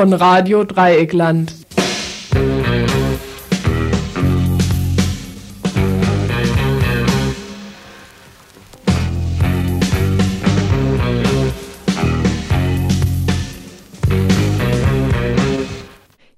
[0.00, 1.52] Von Radio Dreieckland.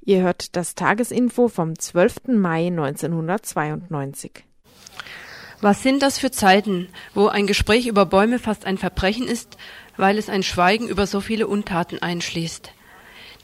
[0.00, 2.14] Ihr hört das Tagesinfo vom 12.
[2.26, 4.42] Mai 1992.
[5.60, 9.56] Was sind das für Zeiten, wo ein Gespräch über Bäume fast ein Verbrechen ist,
[9.96, 12.72] weil es ein Schweigen über so viele Untaten einschließt?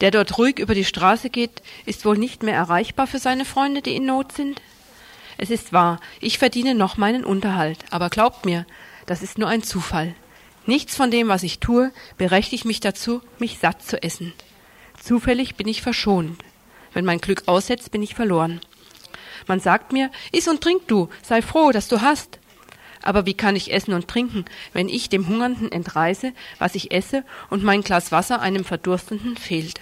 [0.01, 3.83] Der dort ruhig über die Straße geht, ist wohl nicht mehr erreichbar für seine Freunde,
[3.83, 4.61] die in Not sind?
[5.39, 8.67] Es ist wahr, ich verdiene noch meinen Unterhalt, aber glaubt mir,
[9.07, 10.15] das ist nur ein Zufall.
[10.67, 14.33] Nichts von dem, was ich tue, berechtigt mich dazu, mich satt zu essen.
[15.03, 16.39] Zufällig bin ich verschont.
[16.93, 18.61] Wenn mein Glück aussetzt, bin ich verloren.
[19.47, 22.38] Man sagt mir, iss und trink du, sei froh, dass du hast.
[23.09, 27.25] Aber wie kann ich essen und trinken, wenn ich dem Hungernden entreiße, was ich esse,
[27.49, 29.81] und mein Glas Wasser einem Verdurstenden fehlt?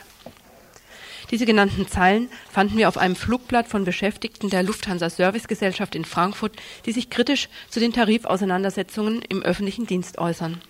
[1.32, 6.52] Diese genannten Zeilen fanden wir auf einem Flugblatt von Beschäftigten der Lufthansa Servicegesellschaft in Frankfurt,
[6.84, 10.62] die sich kritisch zu den Tarifauseinandersetzungen im öffentlichen Dienst äußern.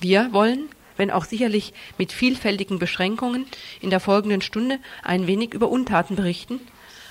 [0.00, 3.46] Wir wollen, wenn auch sicherlich mit vielfältigen Beschränkungen,
[3.80, 6.58] in der folgenden Stunde ein wenig über Untaten berichten,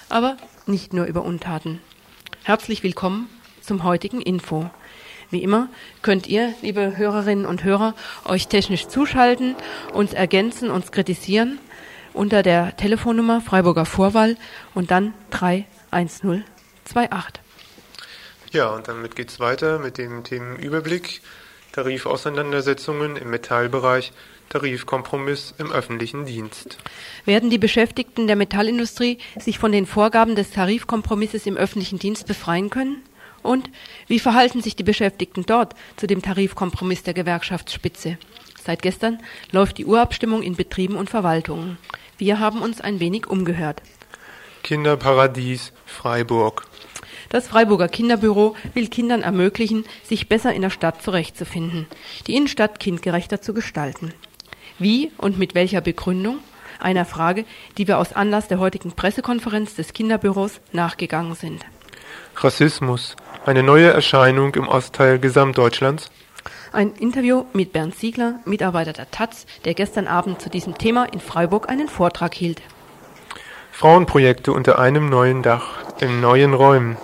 [0.10, 1.80] aber nicht nur über Untaten.
[2.44, 3.30] Herzlich willkommen
[3.68, 4.70] zum heutigen Info.
[5.30, 5.70] Wie immer
[6.02, 7.94] könnt ihr, liebe Hörerinnen und Hörer,
[8.26, 9.56] euch technisch zuschalten,
[9.94, 11.60] uns ergänzen, uns kritisieren
[12.14, 14.38] unter der Telefonnummer Freiburger Vorwahl
[14.74, 16.44] und dann 31028.
[18.52, 21.22] Ja, und damit geht's weiter mit dem Themenüberblick.
[21.74, 24.14] Tarifauseinandersetzungen im Metallbereich,
[24.50, 26.80] Tarifkompromiss im öffentlichen Dienst.
[27.26, 32.72] Werden die Beschäftigten der Metallindustrie sich von den Vorgaben des Tarifkompromisses im öffentlichen Dienst befreien
[32.72, 33.04] können?
[33.44, 33.70] Und
[34.08, 38.18] wie verhalten sich die Beschäftigten dort zu dem Tarifkompromiss der Gewerkschaftsspitze?
[38.64, 39.20] Seit gestern
[39.52, 41.78] läuft die Urabstimmung in Betrieben und Verwaltungen.
[42.18, 43.82] Wir haben uns ein wenig umgehört.
[44.64, 46.66] Kinderparadies Freiburg.
[47.30, 51.88] Das Freiburger Kinderbüro will Kindern ermöglichen, sich besser in der Stadt zurechtzufinden,
[52.26, 54.14] die Innenstadt kindgerechter zu gestalten.
[54.80, 56.40] Wie und mit welcher Begründung?
[56.80, 57.46] Einer Frage,
[57.78, 61.66] die wir aus Anlass der heutigen Pressekonferenz des Kinderbüros nachgegangen sind.
[62.36, 63.16] Rassismus,
[63.48, 66.12] eine neue Erscheinung im Ostteil Gesamtdeutschlands.
[66.74, 71.22] Ein Interview mit Bernd Siegler, Mitarbeiter der Taz, der gestern Abend zu diesem Thema in
[71.22, 72.62] Freiburg einen Vortrag hielt.
[73.72, 76.98] Frauenprojekte unter einem neuen Dach, in neuen Räumen.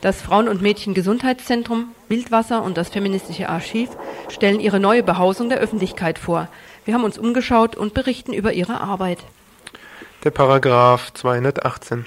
[0.00, 3.90] Das Frauen- und Mädchengesundheitszentrum, Wildwasser und das feministische Archiv
[4.28, 6.46] stellen ihre neue Behausung der Öffentlichkeit vor.
[6.84, 9.18] Wir haben uns umgeschaut und berichten über ihre Arbeit.
[10.22, 12.06] Der Paragraph 218.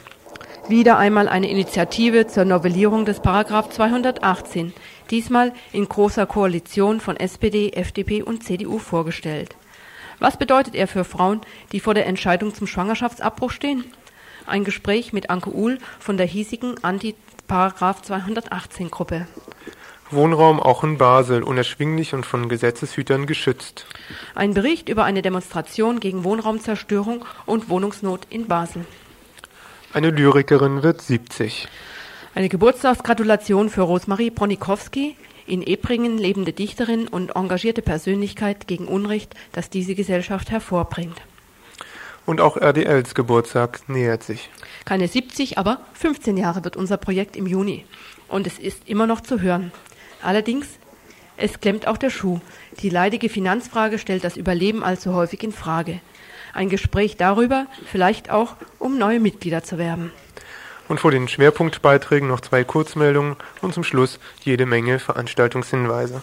[0.70, 4.74] Wieder einmal eine Initiative zur Novellierung des Paragraph 218,
[5.12, 9.58] diesmal in großer Koalition von SPD, FDP und CDU vorgestellt.
[10.20, 11.42] Was bedeutet er für Frauen,
[11.74, 13.84] die vor der Entscheidung zum Schwangerschaftsabbruch stehen?
[14.46, 17.16] Ein Gespräch mit Anke Uhl von der hiesigen Anti
[17.48, 19.28] Paragraph 218 Gruppe.
[20.12, 23.86] Wohnraum auch in Basel, unerschwinglich und von Gesetzeshütern geschützt.
[24.34, 28.86] Ein Bericht über eine Demonstration gegen Wohnraumzerstörung und Wohnungsnot in Basel.
[29.94, 31.68] Eine Lyrikerin wird 70.
[32.34, 35.16] Eine Geburtstagsgratulation für Rosmarie Bronikowski,
[35.46, 41.22] in Ebringen lebende Dichterin und engagierte Persönlichkeit gegen Unrecht, das diese Gesellschaft hervorbringt.
[42.26, 44.50] Und auch RDLs Geburtstag nähert sich.
[44.84, 47.86] Keine 70, aber 15 Jahre wird unser Projekt im Juni.
[48.28, 49.72] Und es ist immer noch zu hören.
[50.24, 50.66] Allerdings,
[51.38, 52.40] es klemmt auch der Schuh.
[52.80, 56.02] Die leidige Finanzfrage stellt das Überleben allzu häufig in Frage.
[56.54, 60.12] Ein Gespräch darüber, vielleicht auch, um neue Mitglieder zu werben.
[60.88, 66.22] Und vor den Schwerpunktbeiträgen noch zwei Kurzmeldungen und zum Schluss jede Menge Veranstaltungshinweise.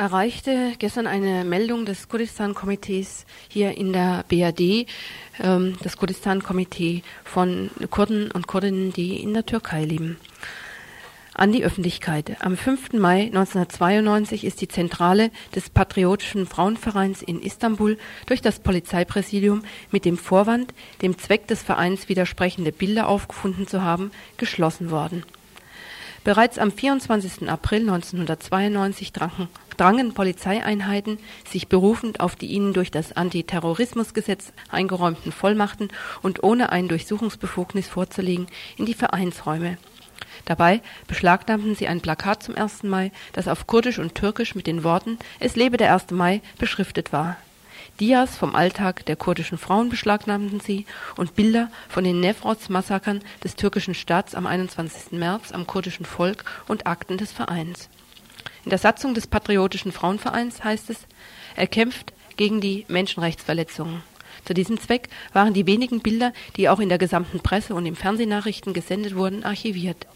[0.00, 4.86] Erreichte gestern eine Meldung des Kurdistan-Komitees hier in der BRD,
[5.42, 10.16] ähm, das Kurdistan-Komitee von Kurden und Kurdinnen, die in der Türkei leben.
[11.34, 12.38] An die Öffentlichkeit.
[12.40, 12.94] Am 5.
[12.94, 20.16] Mai 1992 ist die Zentrale des Patriotischen Frauenvereins in Istanbul durch das Polizeipräsidium mit dem
[20.16, 25.24] Vorwand, dem Zweck des Vereins widersprechende Bilder aufgefunden zu haben, geschlossen worden.
[26.22, 27.48] Bereits am 24.
[27.48, 31.18] April 1992 drangen, drangen Polizeieinheiten,
[31.48, 35.88] sich berufend auf die ihnen durch das Antiterrorismusgesetz eingeräumten Vollmachten
[36.20, 39.78] und ohne ein Durchsuchungsbefugnis vorzulegen, in die Vereinsräume.
[40.44, 42.82] Dabei beschlagnahmten sie ein Plakat zum 1.
[42.82, 46.10] Mai, das auf Kurdisch und Türkisch mit den Worten Es lebe der 1.
[46.10, 47.38] Mai beschriftet war.
[48.00, 50.86] Dias vom Alltag der kurdischen Frauen beschlagnahmten sie
[51.16, 55.12] und Bilder von den Nefroz-Massakern des türkischen Staats am 21.
[55.12, 57.90] März am kurdischen Volk und Akten des Vereins.
[58.64, 61.00] In der Satzung des Patriotischen Frauenvereins heißt es,
[61.56, 64.02] er kämpft gegen die Menschenrechtsverletzungen.
[64.46, 67.96] Zu diesem Zweck waren die wenigen Bilder, die auch in der gesamten Presse und im
[67.96, 70.06] Fernsehnachrichten gesendet wurden, archiviert.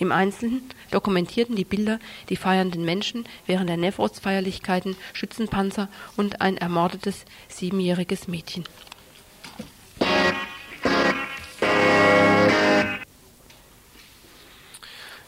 [0.00, 2.00] Im Einzelnen dokumentierten die Bilder
[2.30, 8.64] die feiernden Menschen während der Nefroz-Feierlichkeiten, Schützenpanzer und ein ermordetes siebenjähriges Mädchen.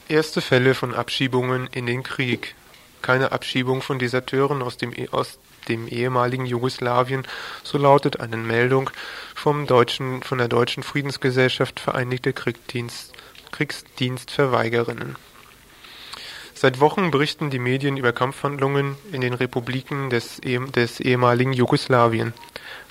[0.08, 2.54] Erste Fälle von Abschiebungen in den Krieg.
[3.02, 7.26] Keine Abschiebung von Deserteuren aus dem, aus dem ehemaligen Jugoslawien,
[7.62, 8.88] so lautet eine Meldung
[9.34, 13.12] vom deutschen, von der Deutschen Friedensgesellschaft Vereinigte Kriegsdienst
[13.52, 15.16] Kriegsdienstverweigerinnen.
[16.54, 22.34] Seit Wochen berichten die Medien über Kampfhandlungen in den Republiken des, des ehemaligen Jugoslawien.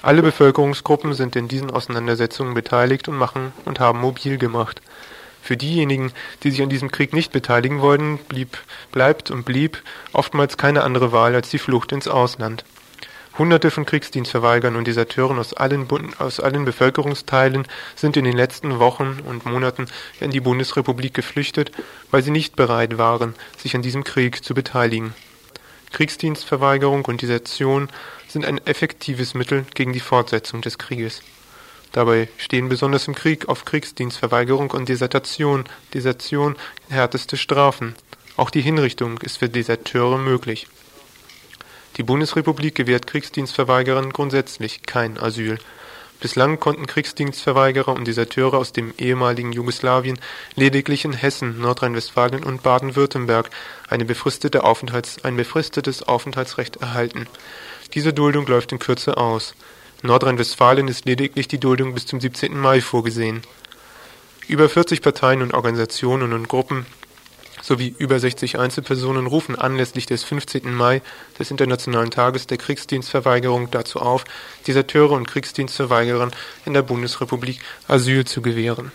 [0.02, 4.82] Alle Bevölkerungsgruppen sind in diesen Auseinandersetzungen beteiligt und machen und haben mobil gemacht.
[5.42, 6.12] Für diejenigen,
[6.44, 8.58] die sich an diesem Krieg nicht beteiligen wollten, blieb,
[8.92, 9.82] bleibt und blieb
[10.12, 12.64] oftmals keine andere Wahl als die Flucht ins Ausland.
[13.42, 15.88] Hunderte von Kriegsdienstverweigern und Deserteuren aus allen,
[16.20, 19.88] aus allen Bevölkerungsteilen sind in den letzten Wochen und Monaten
[20.20, 21.72] in die Bundesrepublik geflüchtet,
[22.12, 25.16] weil sie nicht bereit waren, sich an diesem Krieg zu beteiligen.
[25.92, 27.90] Kriegsdienstverweigerung und Desertion
[28.28, 31.24] sind ein effektives Mittel gegen die Fortsetzung des Krieges.
[31.94, 35.64] Dabei stehen besonders im Krieg auf Kriegsdienstverweigerung und Desertation,
[35.96, 36.58] Desertion
[36.92, 37.96] härteste Strafen.
[38.38, 40.68] Auch die Hinrichtung ist für Deserteure möglich.
[41.98, 45.58] Die Bundesrepublik gewährt Kriegsdienstverweigerern grundsätzlich kein Asyl.
[46.22, 50.20] Bislang konnten Kriegsdienstverweigerer und Deserteure aus dem ehemaligen Jugoslawien
[50.56, 53.50] lediglich in Hessen, Nordrhein-Westfalen und Baden-Württemberg
[53.90, 57.28] eine befristete Aufenthalts ein befristetes Aufenthaltsrecht erhalten.
[57.94, 59.56] Diese Duldung läuft in Kürze aus.
[60.04, 62.58] In Nordrhein-Westfalen ist lediglich die Duldung bis zum 17.
[62.58, 63.42] Mai vorgesehen.
[64.48, 66.86] Über 40 Parteien und Organisationen und Gruppen
[67.62, 70.74] sowie über 60 Einzelpersonen rufen anlässlich des 15.
[70.74, 71.02] Mai,
[71.40, 74.24] des Internationalen Tages der Kriegsdienstverweigerung, dazu auf,
[74.68, 76.32] Deserteure und Kriegsdienstverweigerern
[76.66, 78.92] in der Bundesrepublik Asyl zu gewähren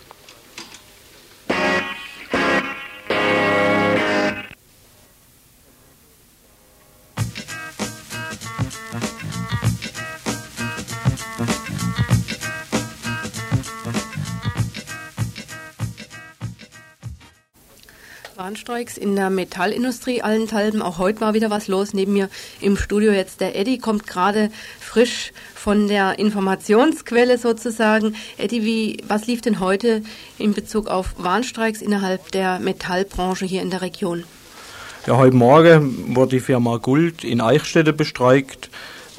[18.66, 20.82] Warnstreiks in der Metallindustrie allenthalben.
[20.82, 21.94] Auch heute war wieder was los.
[21.94, 22.28] Neben mir
[22.60, 28.16] im Studio jetzt der Eddie kommt gerade frisch von der Informationsquelle sozusagen.
[28.38, 30.02] Eddie, wie, was lief denn heute
[30.36, 34.24] in Bezug auf Warnstreiks innerhalb der Metallbranche hier in der Region?
[35.06, 38.68] Ja, heute Morgen wurde die Firma Guld in Eichstätte bestreikt.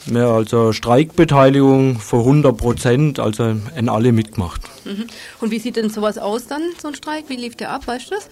[0.07, 4.61] Mehr also Streikbeteiligung für 100 Prozent, also in alle mitgemacht.
[4.83, 5.07] Mhm.
[5.39, 7.29] Und wie sieht denn sowas aus dann, so ein Streik?
[7.29, 8.29] Wie lief der ab, weißt du das?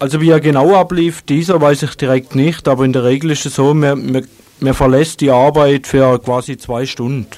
[0.00, 3.46] Also wie er genau ablief, dieser weiß ich direkt nicht, aber in der Regel ist
[3.46, 4.28] es so, man, man,
[4.60, 7.28] man verlässt die Arbeit für quasi zwei Stunden.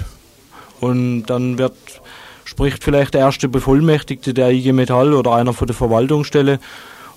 [0.80, 1.74] Und dann wird,
[2.44, 6.58] spricht vielleicht der erste Bevollmächtigte der IG Metall oder einer von der Verwaltungsstelle.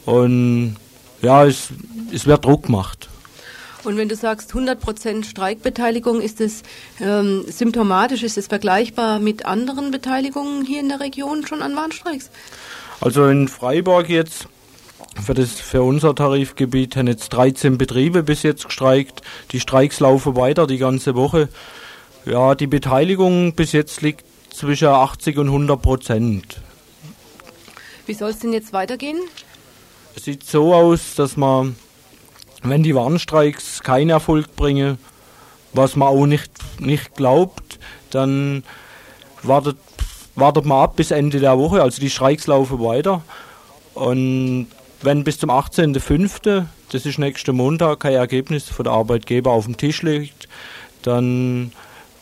[0.05, 0.77] Und
[1.21, 1.69] ja, es,
[2.13, 3.09] es wird Druck gemacht.
[3.83, 6.63] Und wenn du sagst 100% Streikbeteiligung, ist das
[7.01, 12.29] ähm, symptomatisch, ist es vergleichbar mit anderen Beteiligungen hier in der Region schon an Warnstreiks?
[13.01, 14.47] Also in Freiburg jetzt
[15.21, 19.21] für, das, für unser Tarifgebiet haben jetzt 13 Betriebe bis jetzt gestreikt.
[19.51, 21.49] Die Streiks laufen weiter die ganze Woche.
[22.25, 26.61] Ja, die Beteiligung bis jetzt liegt zwischen 80 und 100 Prozent.
[28.05, 29.17] Wie soll es denn jetzt weitergehen?
[30.15, 31.75] Es sieht so aus, dass man,
[32.61, 34.97] wenn die Warnstreiks keinen Erfolg bringen,
[35.73, 37.79] was man auch nicht, nicht glaubt,
[38.11, 38.63] dann
[39.41, 39.77] wartet,
[40.35, 41.81] wartet man ab bis Ende der Woche.
[41.81, 43.23] Also die Streiks laufen weiter.
[43.95, 44.67] Und
[45.03, 49.77] wenn bis zum 18.05., das ist nächsten Montag, kein Ergebnis von der Arbeitgeber auf dem
[49.77, 50.47] Tisch liegt,
[51.01, 51.71] dann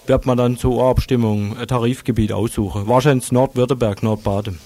[0.07, 2.87] wird man dann zur Abstimmung ein Tarifgebiet aussuchen.
[2.87, 4.59] Wahrscheinlich Nordwürttemberg, Nordbaden.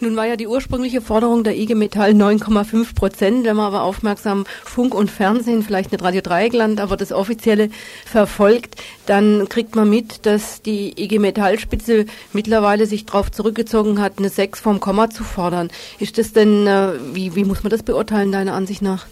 [0.00, 3.44] Nun war ja die ursprüngliche Forderung der IG Metall 9,5 Prozent.
[3.44, 7.70] Wenn man aber aufmerksam Funk und Fernsehen, vielleicht nicht Radio Dreieckland, aber das offizielle
[8.04, 8.76] verfolgt,
[9.06, 14.60] dann kriegt man mit, dass die IG Metallspitze mittlerweile sich darauf zurückgezogen hat, eine 6
[14.60, 15.68] vom Komma zu fordern.
[15.98, 19.06] Ist das denn, äh, wie, wie muss man das beurteilen, deiner Ansicht nach?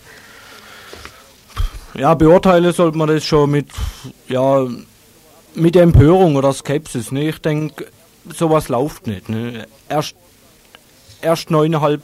[1.95, 3.69] Ja, beurteilen sollte man das schon mit,
[4.29, 4.67] ja,
[5.55, 7.11] mit Empörung oder Skepsis.
[7.11, 7.31] Ne?
[7.31, 7.87] Ich denke,
[8.33, 9.29] sowas läuft nicht.
[9.29, 9.67] Ne?
[9.89, 10.15] Erst
[11.23, 12.03] erst neuneinhalb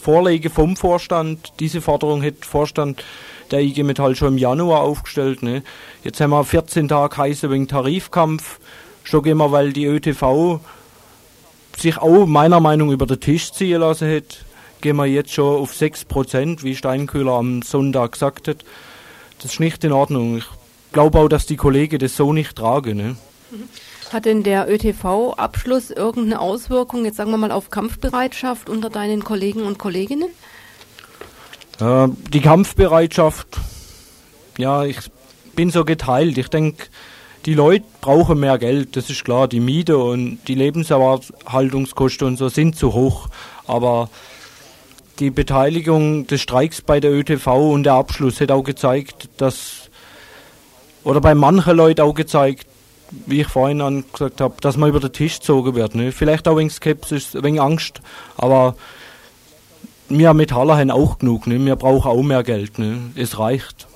[0.00, 1.52] Vorlage vom Vorstand.
[1.60, 3.04] Diese Forderung hat Vorstand
[3.50, 5.42] der IG Metall schon im Januar aufgestellt.
[5.42, 5.62] Ne?
[6.04, 8.60] Jetzt haben wir 14 Tage heiße wegen Tarifkampf.
[9.02, 10.60] Schon gehen wir, weil die ÖTV
[11.76, 14.44] sich auch meiner Meinung über den Tisch ziehen lassen hat,
[14.80, 18.64] gehen wir jetzt schon auf 6%, wie Steinkühler am Sonntag gesagt hat.
[19.40, 20.38] Das ist nicht in Ordnung.
[20.38, 20.44] Ich
[20.92, 22.96] glaube auch, dass die Kollegen das so nicht tragen.
[22.96, 23.16] Ne?
[24.12, 29.62] Hat denn der ÖTV-Abschluss irgendeine Auswirkung, jetzt sagen wir mal, auf Kampfbereitschaft unter deinen Kollegen
[29.62, 30.30] und Kolleginnen?
[31.78, 33.48] Äh, die Kampfbereitschaft,
[34.56, 34.98] ja, ich
[35.54, 36.38] bin so geteilt.
[36.38, 36.86] Ich denke,
[37.44, 39.48] die Leute brauchen mehr Geld, das ist klar.
[39.48, 43.28] Die Miete und die Lebenserhaltungskosten und so sind zu hoch.
[43.66, 44.08] Aber
[45.18, 49.90] die Beteiligung des Streiks bei der ÖTV und der Abschluss hat auch gezeigt, dass,
[51.04, 52.67] oder bei manchen Leuten auch gezeigt,
[53.10, 55.94] wie ich vorhin gesagt habe, dass man über den Tisch gezogen wird.
[55.94, 56.12] Ne?
[56.12, 58.00] Vielleicht auch wegen Skepsis, wegen Angst,
[58.36, 58.76] aber
[60.08, 61.46] wir Metaller haben auch genug.
[61.46, 61.64] Ne?
[61.64, 62.78] Wir brauchen auch mehr Geld.
[62.78, 62.98] Ne?
[63.14, 63.87] Es reicht.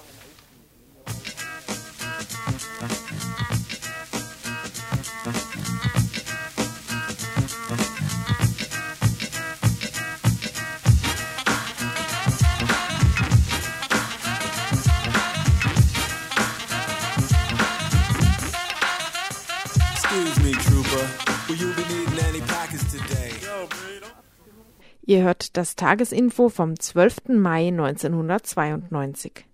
[25.12, 27.36] Ihr hört das Tagesinfo vom 12.
[27.36, 29.44] Mai 1992.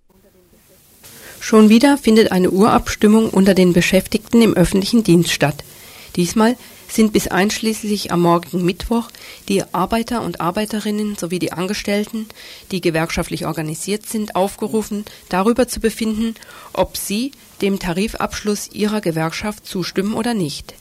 [1.41, 5.65] Schon wieder findet eine Urabstimmung unter den Beschäftigten im öffentlichen Dienst statt.
[6.15, 6.57] Diesmal
[6.89, 9.11] sind bis einschließlich am morgigen Mittwoch
[9.49, 12.29] die Arbeiter und Arbeiterinnen sowie die Angestellten,
[12.71, 16.37] die gewerkschaftlich organisiert sind, aufgerufen, darüber zu befinden,
[16.73, 20.77] ob sie dem Tarifabschluss ihrer Gewerkschaft zustimmen oder nicht.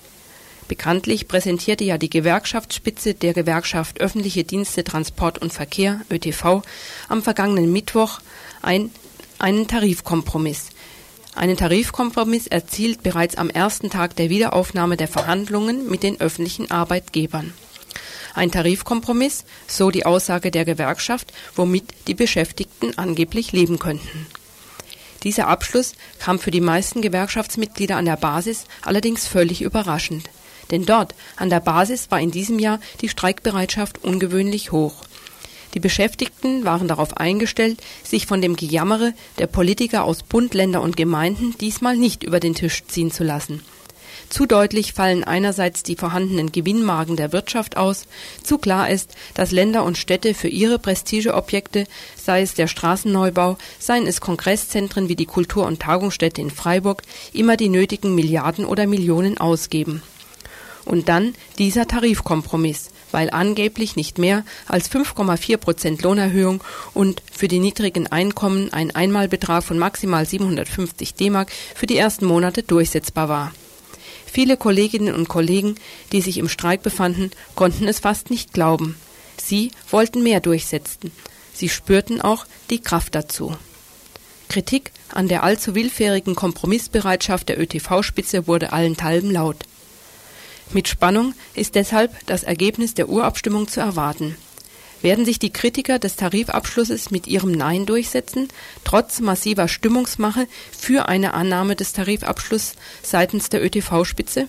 [0.68, 6.62] Bekanntlich präsentierte ja die Gewerkschaftsspitze der Gewerkschaft Öffentliche Dienste Transport und Verkehr ÖTV
[7.08, 8.20] am vergangenen Mittwoch
[8.62, 8.92] ein,
[9.40, 10.70] einen Tarifkompromiss.
[11.36, 17.54] Einen Tarifkompromiss erzielt bereits am ersten Tag der Wiederaufnahme der Verhandlungen mit den öffentlichen Arbeitgebern.
[18.34, 24.28] Ein Tarifkompromiss, so die Aussage der Gewerkschaft, womit die Beschäftigten angeblich leben könnten.
[25.24, 30.30] Dieser Abschluss kam für die meisten Gewerkschaftsmitglieder an der Basis allerdings völlig überraschend.
[30.72, 35.04] Denn dort, an der Basis, war in diesem Jahr die Streikbereitschaft ungewöhnlich hoch.
[35.74, 40.98] Die Beschäftigten waren darauf eingestellt, sich von dem Gejammere der Politiker aus Bund, Länder und
[40.98, 43.62] Gemeinden diesmal nicht über den Tisch ziehen zu lassen.
[44.30, 48.08] Zu deutlich fallen einerseits die vorhandenen Gewinnmargen der Wirtschaft aus,
[48.44, 54.06] zu klar ist, dass Länder und Städte für ihre Prestigeobjekte, sei es der Straßenneubau, seien
[54.06, 59.38] es Kongresszentren wie die Kultur- und Tagungsstätte in Freiburg, immer die nötigen Milliarden oder Millionen
[59.38, 60.02] ausgeben.
[60.88, 66.64] Und dann dieser Tarifkompromiss, weil angeblich nicht mehr als 5,4 Prozent Lohnerhöhung
[66.94, 72.64] und für die niedrigen Einkommen ein Einmalbetrag von maximal 750 D-Mark für die ersten Monate
[72.64, 73.52] durchsetzbar war.
[74.26, 75.76] Viele Kolleginnen und Kollegen,
[76.14, 78.96] die sich im Streik befanden, konnten es fast nicht glauben.
[79.36, 81.12] Sie wollten mehr durchsetzen.
[81.54, 83.58] Sie spürten auch die Kraft dazu.
[84.48, 89.58] Kritik an der allzu willfährigen Kompromissbereitschaft der ÖTV-Spitze wurde allenthalben laut.
[90.72, 94.36] Mit Spannung ist deshalb das Ergebnis der Urabstimmung zu erwarten.
[95.02, 98.50] Werden sich die Kritiker des Tarifabschlusses mit ihrem Nein durchsetzen,
[98.84, 100.48] trotz massiver Stimmungsmache
[100.78, 104.48] für eine Annahme des Tarifabschlusses seitens der ÖTV-Spitze?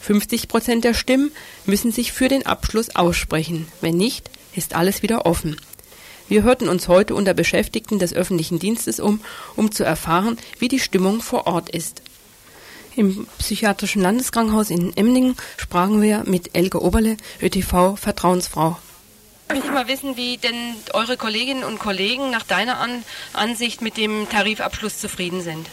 [0.00, 1.30] 50 Prozent der Stimmen
[1.64, 3.68] müssen sich für den Abschluss aussprechen.
[3.80, 5.56] Wenn nicht, ist alles wieder offen.
[6.28, 9.20] Wir hörten uns heute unter Beschäftigten des öffentlichen Dienstes um,
[9.56, 12.02] um zu erfahren, wie die Stimmung vor Ort ist.
[12.96, 18.76] Im psychiatrischen Landeskrankenhaus in Emdingen sprachen wir mit Elke Oberle, ÖTV Vertrauensfrau.
[19.48, 23.96] Ich möchte mal wissen, wie denn eure Kolleginnen und Kollegen nach deiner An Ansicht mit
[23.96, 25.68] dem Tarifabschluss zufrieden sind.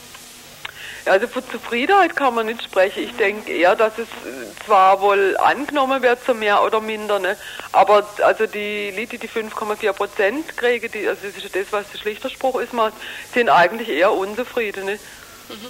[1.06, 3.04] Also von Zufriedenheit kann man nicht sprechen.
[3.04, 4.08] Ich denke eher, dass es
[4.66, 7.38] zwar wohl angenommen wird, so mehr oder minder, ne?
[7.72, 11.98] aber also die Leute, die 5,4 Prozent kriegen, die, also das ist das, was der
[11.98, 12.72] Schlichterspruch ist,
[13.34, 14.86] sind eigentlich eher unzufrieden.
[14.86, 15.00] Ne?
[15.50, 15.68] Mhm.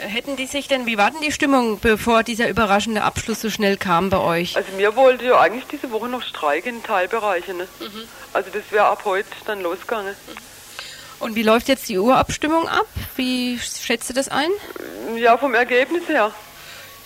[0.00, 3.76] Hätten die sich denn, wie war denn die Stimmung, bevor dieser überraschende Abschluss so schnell
[3.76, 4.56] kam bei euch?
[4.56, 7.58] Also mir wollte ja eigentlich diese Woche noch streiken in Teilbereichen.
[7.58, 7.68] Ne?
[7.80, 8.08] Mhm.
[8.32, 10.14] Also das wäre ab heute dann losgegangen.
[11.18, 12.86] Und wie läuft jetzt die Urabstimmung ab?
[13.16, 14.48] Wie schätzt du das ein?
[15.16, 16.32] Ja, vom Ergebnis her.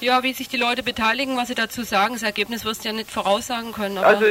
[0.00, 2.14] Ja, wie sich die Leute beteiligen, was sie dazu sagen.
[2.14, 3.98] Das Ergebnis wirst du ja nicht voraussagen können.
[3.98, 4.24] also,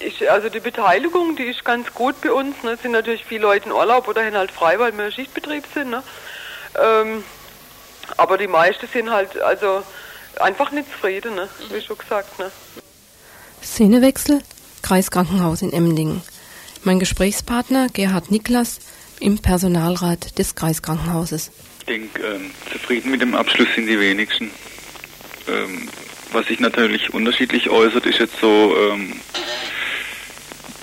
[0.00, 2.62] ich, also die Beteiligung, die ist ganz gut bei uns.
[2.62, 2.72] Ne?
[2.72, 5.90] Es sind natürlich viele Leute in Urlaub oder halt frei, weil wir Schichtbetrieb sind.
[5.90, 6.02] Ne?
[6.82, 7.24] Ähm,
[8.16, 9.82] aber die meisten sind halt also
[10.40, 11.48] einfach nicht zufrieden, ne?
[11.70, 12.38] wie schon gesagt.
[12.38, 12.50] Ne?
[13.62, 14.40] Szenewechsel.
[14.82, 16.22] Kreiskrankenhaus in Emdingen.
[16.84, 18.78] Mein Gesprächspartner Gerhard Niklas
[19.20, 21.50] im Personalrat des Kreiskrankenhauses.
[21.80, 24.50] Ich denke, ähm, zufrieden mit dem Abschluss sind die wenigsten.
[25.48, 25.88] Ähm,
[26.32, 29.20] was sich natürlich unterschiedlich äußert, ist jetzt so ähm,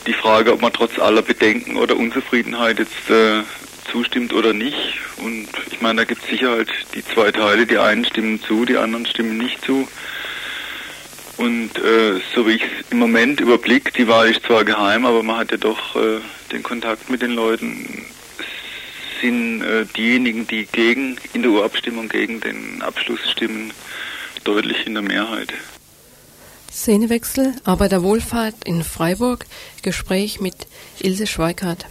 [0.07, 3.41] die Frage, ob man trotz aller Bedenken oder Unzufriedenheit jetzt äh,
[3.91, 4.99] zustimmt oder nicht.
[5.17, 7.65] Und ich meine, da gibt es sicher halt die zwei Teile.
[7.65, 9.87] Die einen stimmen zu, die anderen stimmen nicht zu.
[11.37, 15.21] Und äh, so wie ich es im Moment überblicke, die Wahl ist zwar geheim, aber
[15.21, 16.19] man hat ja doch äh,
[16.51, 18.05] den Kontakt mit den Leuten,
[19.21, 23.71] sind äh, diejenigen, die gegen in der Urabstimmung gegen den Abschluss stimmen,
[24.43, 25.53] deutlich in der Mehrheit.
[26.71, 29.45] Szenewechsel, Arbeiterwohlfahrt in Freiburg,
[29.81, 30.55] Gespräch mit
[30.99, 31.85] Ilse Schweikart.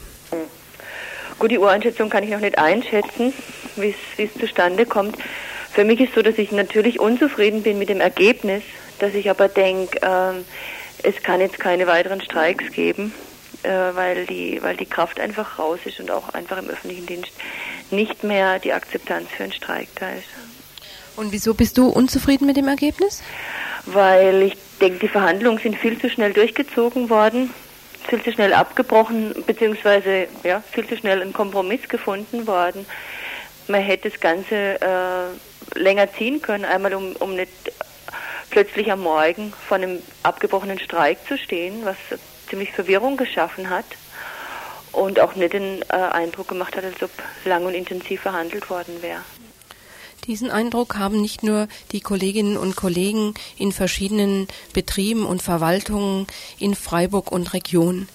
[1.45, 3.35] Gut, die Ureinschätzung kann ich noch nicht einschätzen,
[3.77, 5.19] wie es zustande kommt.
[5.75, 8.63] Für mich ist so, dass ich natürlich unzufrieden bin mit dem Ergebnis,
[8.99, 13.13] dass ich aber denke, äh, es kann jetzt keine weiteren Streiks geben,
[13.63, 17.33] äh, weil, die, weil die Kraft einfach raus ist und auch einfach im öffentlichen Dienst
[17.91, 20.25] nicht mehr die Akzeptanz für einen Streik da ist.
[21.15, 23.23] Und wieso bist du unzufrieden mit dem Ergebnis?
[23.85, 27.51] Weil ich denke, die Verhandlungen sind viel zu schnell durchgezogen worden,
[28.09, 32.87] viel zu schnell abgebrochen, beziehungsweise ja, viel zu schnell ein Kompromiss gefunden worden.
[33.69, 37.51] Man hätte das Ganze äh, länger ziehen können, einmal um, um nicht
[38.51, 41.97] plötzlich am Morgen vor einem abgebrochenen Streik zu stehen, was
[42.49, 43.87] ziemlich Verwirrung geschaffen hat
[44.93, 47.11] und auch nicht den äh, Eindruck gemacht hat, als ob
[47.45, 49.23] lang und intensiv verhandelt worden wäre.
[50.27, 56.27] Diesen Eindruck haben nicht nur die Kolleginnen und Kollegen in verschiedenen Betrieben und Verwaltungen
[56.59, 58.09] in Freiburg und Region.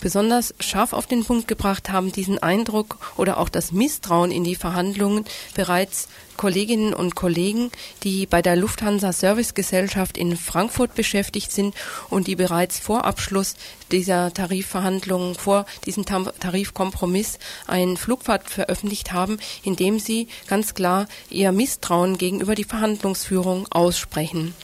[0.00, 4.54] Besonders scharf auf den Punkt gebracht haben diesen Eindruck oder auch das Misstrauen in die
[4.54, 7.72] Verhandlungen bereits Kolleginnen und Kollegen,
[8.04, 11.74] die bei der Lufthansa Service Gesellschaft in Frankfurt beschäftigt sind
[12.10, 13.56] und die bereits vor Abschluss
[13.90, 21.50] dieser Tarifverhandlungen, vor diesem Tarifkompromiss einen Flugpfad veröffentlicht haben, in dem sie ganz klar ihr
[21.50, 24.54] Misstrauen gegenüber die Verhandlungsführung aussprechen.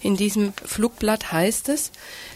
[0.00, 1.90] In diesem Flugblatt heißt es,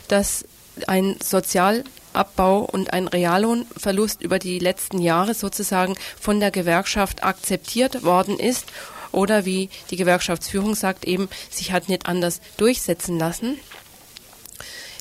[0.08, 0.44] dass
[0.88, 8.02] ein Sozial Abbau und ein Reallohnverlust über die letzten Jahre sozusagen von der Gewerkschaft akzeptiert
[8.02, 8.66] worden ist
[9.12, 13.58] oder wie die Gewerkschaftsführung sagt, eben sich hat nicht anders durchsetzen lassen.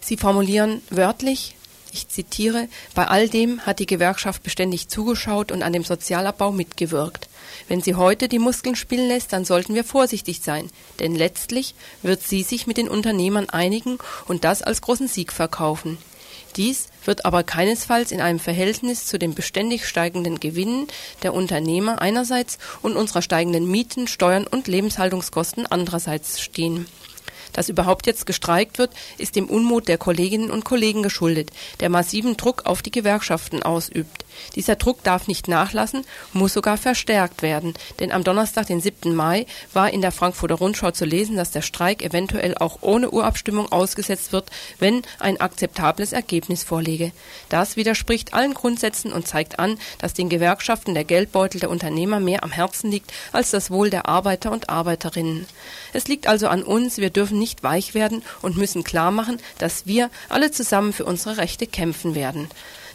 [0.03, 1.55] Sie formulieren wörtlich,
[1.93, 7.27] ich zitiere, bei all dem hat die Gewerkschaft beständig zugeschaut und an dem Sozialabbau mitgewirkt.
[7.67, 10.69] Wenn sie heute die Muskeln spielen lässt, dann sollten wir vorsichtig sein,
[10.99, 13.97] denn letztlich wird sie sich mit den Unternehmern einigen
[14.27, 15.97] und das als großen Sieg verkaufen.
[16.55, 20.87] Dies wird aber keinesfalls in einem Verhältnis zu den beständig steigenden Gewinnen
[21.23, 26.85] der Unternehmer einerseits und unserer steigenden Mieten, Steuern und Lebenshaltungskosten andererseits stehen
[27.53, 32.37] dass überhaupt jetzt gestreikt wird, ist dem Unmut der Kolleginnen und Kollegen geschuldet, der massiven
[32.37, 34.25] Druck auf die Gewerkschaften ausübt.
[34.55, 39.15] Dieser Druck darf nicht nachlassen, muss sogar verstärkt werden, denn am Donnerstag, den 7.
[39.15, 43.71] Mai, war in der Frankfurter Rundschau zu lesen, dass der Streik eventuell auch ohne Urabstimmung
[43.71, 47.11] ausgesetzt wird, wenn ein akzeptables Ergebnis vorliege.
[47.49, 52.43] Das widerspricht allen Grundsätzen und zeigt an, dass den Gewerkschaften der Geldbeutel der Unternehmer mehr
[52.43, 55.45] am Herzen liegt als das Wohl der Arbeiter und Arbeiterinnen.
[55.93, 59.85] Es liegt also an uns, wir dürfen nicht weich werden und müssen klar machen, dass
[59.85, 62.47] wir alle zusammen für unsere Rechte kämpfen werden.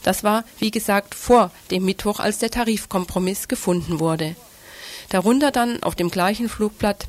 [0.03, 4.37] Das war, wie gesagt, vor dem Mittwoch, als der Tarifkompromiss gefunden wurde.
[5.11, 7.07] Darunter dann auf dem gleichen Flugblatt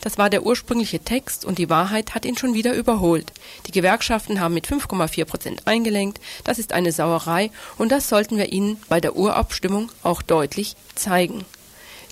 [0.00, 3.32] das war der ursprüngliche Text und die Wahrheit hat ihn schon wieder überholt.
[3.66, 6.20] Die Gewerkschaften haben mit 5,4 Prozent eingelenkt.
[6.44, 11.44] Das ist eine Sauerei und das sollten wir ihnen bei der Urabstimmung auch deutlich zeigen.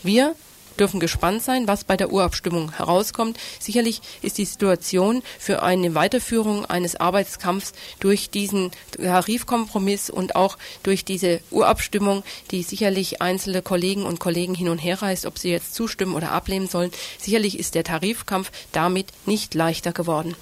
[0.02, 0.34] Wir
[0.76, 3.38] dürfen gespannt sein, was bei der Urabstimmung herauskommt.
[3.58, 11.04] Sicherlich ist die Situation für eine Weiterführung eines Arbeitskampfs durch diesen Tarifkompromiss und auch durch
[11.04, 15.74] diese Urabstimmung, die sicherlich einzelne Kollegen und Kollegen hin und her reißt, ob sie jetzt
[15.74, 20.34] zustimmen oder ablehnen sollen, sicherlich ist der Tarifkampf damit nicht leichter geworden.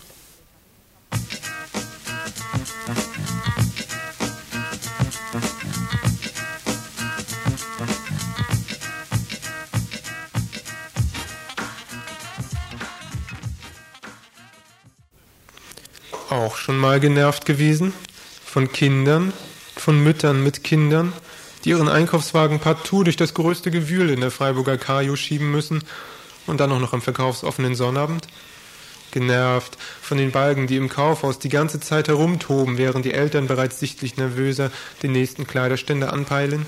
[16.34, 17.94] Auch schon mal genervt gewesen
[18.44, 19.32] von Kindern,
[19.76, 21.12] von Müttern mit Kindern,
[21.64, 25.84] die ihren Einkaufswagen partout durch das größte Gewühl in der Freiburger Kajo schieben müssen
[26.46, 28.26] und dann auch noch am verkaufsoffenen Sonnabend?
[29.12, 33.78] Genervt von den Balken, die im Kaufhaus die ganze Zeit herumtoben, während die Eltern bereits
[33.78, 34.72] sichtlich nervöser
[35.04, 36.66] den nächsten Kleiderständer anpeilen?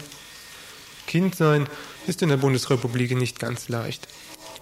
[1.08, 1.66] Kind sein
[2.06, 4.06] ist in der Bundesrepublik nicht ganz leicht.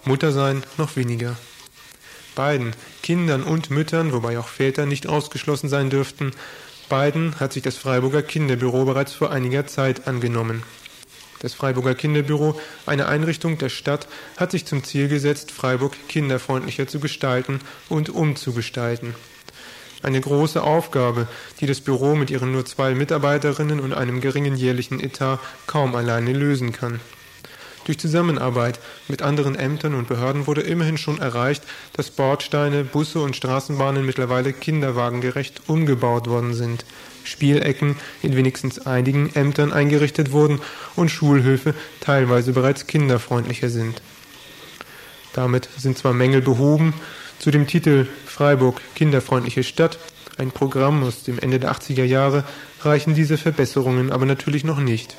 [0.03, 1.37] Mutter sein noch weniger.
[2.33, 2.73] Beiden,
[3.05, 6.31] Kindern und Müttern, wobei auch Väter nicht ausgeschlossen sein dürften,
[6.89, 10.63] beiden hat sich das Freiburger Kinderbüro bereits vor einiger Zeit angenommen.
[11.37, 16.99] Das Freiburger Kinderbüro, eine Einrichtung der Stadt, hat sich zum Ziel gesetzt, Freiburg kinderfreundlicher zu
[16.99, 19.13] gestalten und umzugestalten.
[20.01, 21.27] Eine große Aufgabe,
[21.59, 25.37] die das Büro mit ihren nur zwei Mitarbeiterinnen und einem geringen jährlichen Etat
[25.67, 26.99] kaum alleine lösen kann.
[27.85, 33.35] Durch Zusammenarbeit mit anderen Ämtern und Behörden wurde immerhin schon erreicht, dass Bordsteine, Busse und
[33.35, 36.83] Straßenbahnen mittlerweile kinderwagengerecht umgebaut worden sind,
[37.23, 40.61] Spielecken in wenigstens einigen Ämtern eingerichtet wurden
[40.95, 44.01] und Schulhöfe teilweise bereits kinderfreundlicher sind.
[45.33, 46.95] Damit sind zwar Mängel behoben,
[47.37, 49.99] zu dem Titel Freiburg kinderfreundliche Stadt,
[50.37, 52.45] ein Programm aus dem Ende der 80er Jahre,
[52.81, 55.15] reichen diese Verbesserungen aber natürlich noch nicht.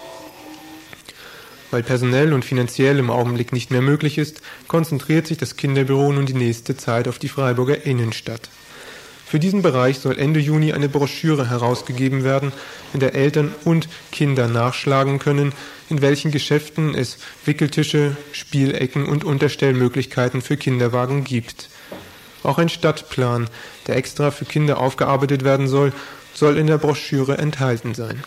[1.71, 6.27] Weil personell und finanziell im Augenblick nicht mehr möglich ist, konzentriert sich das Kinderbüro nun
[6.27, 8.49] die nächste Zeit auf die Freiburger Innenstadt.
[9.27, 12.53] Für diesen Bereich soll Ende Juni eine Broschüre herausgegeben werden,
[12.95, 15.53] in der Eltern und Kinder nachschlagen können,
[15.91, 21.71] in welchen Geschäften es Wickeltische, Spielecken und Unterstellmöglichkeiten für Kinderwagen gibt.
[22.45, 23.51] Auch ein Stadtplan,
[23.89, 25.93] der extra für Kinder aufgearbeitet werden soll,
[26.33, 28.23] soll in der Broschüre enthalten sein.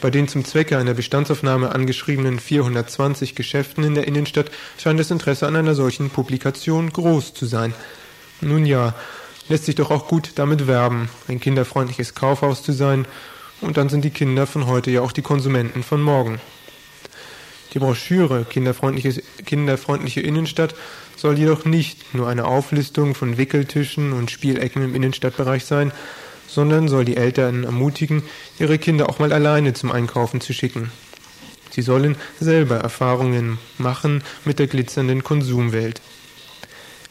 [0.00, 5.48] Bei den zum Zwecke einer Bestandsaufnahme angeschriebenen 420 Geschäften in der Innenstadt scheint das Interesse
[5.48, 7.74] an einer solchen Publikation groß zu sein.
[8.40, 8.94] Nun ja,
[9.48, 13.06] lässt sich doch auch gut damit werben, ein kinderfreundliches Kaufhaus zu sein,
[13.60, 16.40] und dann sind die Kinder von heute ja auch die Konsumenten von morgen.
[17.74, 20.76] Die Broschüre Kinderfreundliche, Kinderfreundliche Innenstadt
[21.16, 25.90] soll jedoch nicht nur eine Auflistung von Wickeltischen und Spielecken im Innenstadtbereich sein,
[26.48, 28.24] sondern soll die Eltern ermutigen,
[28.58, 30.90] ihre Kinder auch mal alleine zum Einkaufen zu schicken.
[31.70, 36.00] Sie sollen selber Erfahrungen machen mit der glitzernden Konsumwelt.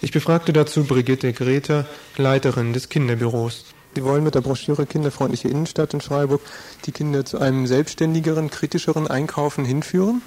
[0.02, 1.86] Ich befragte dazu Brigitte Greta,
[2.17, 3.65] Leiterin des Kinderbüros.
[3.95, 6.41] Sie wollen mit der Broschüre Kinderfreundliche Innenstadt in Freiburg
[6.86, 10.21] die Kinder zu einem selbstständigeren, kritischeren Einkaufen hinführen?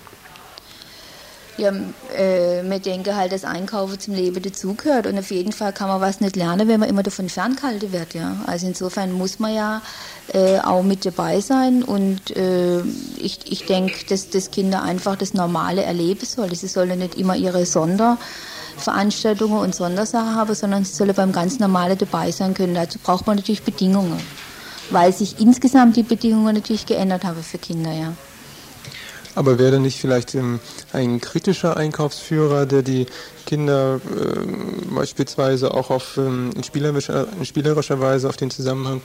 [1.60, 1.72] Ja,
[2.16, 6.00] äh, wir denken halt, dass Einkaufen zum Leben dazugehört und auf jeden Fall kann man
[6.00, 8.14] was nicht lernen, wenn man immer davon ferngehalten wird.
[8.14, 8.36] Ja.
[8.46, 9.82] Also insofern muss man ja
[10.32, 12.80] äh, auch mit dabei sein und äh,
[13.18, 16.54] ich, ich denke, dass, dass Kinder einfach das Normale erleben sollen.
[16.54, 21.98] Sie sollen nicht immer ihre Sonderveranstaltungen und Sondersachen haben, sondern sie sollen beim ganz Normalen
[21.98, 22.74] dabei sein können.
[22.74, 24.18] Dazu braucht man natürlich Bedingungen,
[24.88, 28.14] weil sich insgesamt die Bedingungen natürlich geändert haben für Kinder, ja.
[29.34, 30.60] Aber wäre nicht vielleicht ähm,
[30.92, 33.06] ein kritischer Einkaufsführer, der die
[33.46, 39.00] Kinder äh, beispielsweise auch auf, ähm, in, spielerischer, in, spielerischer, Weise auf den Zusammenhang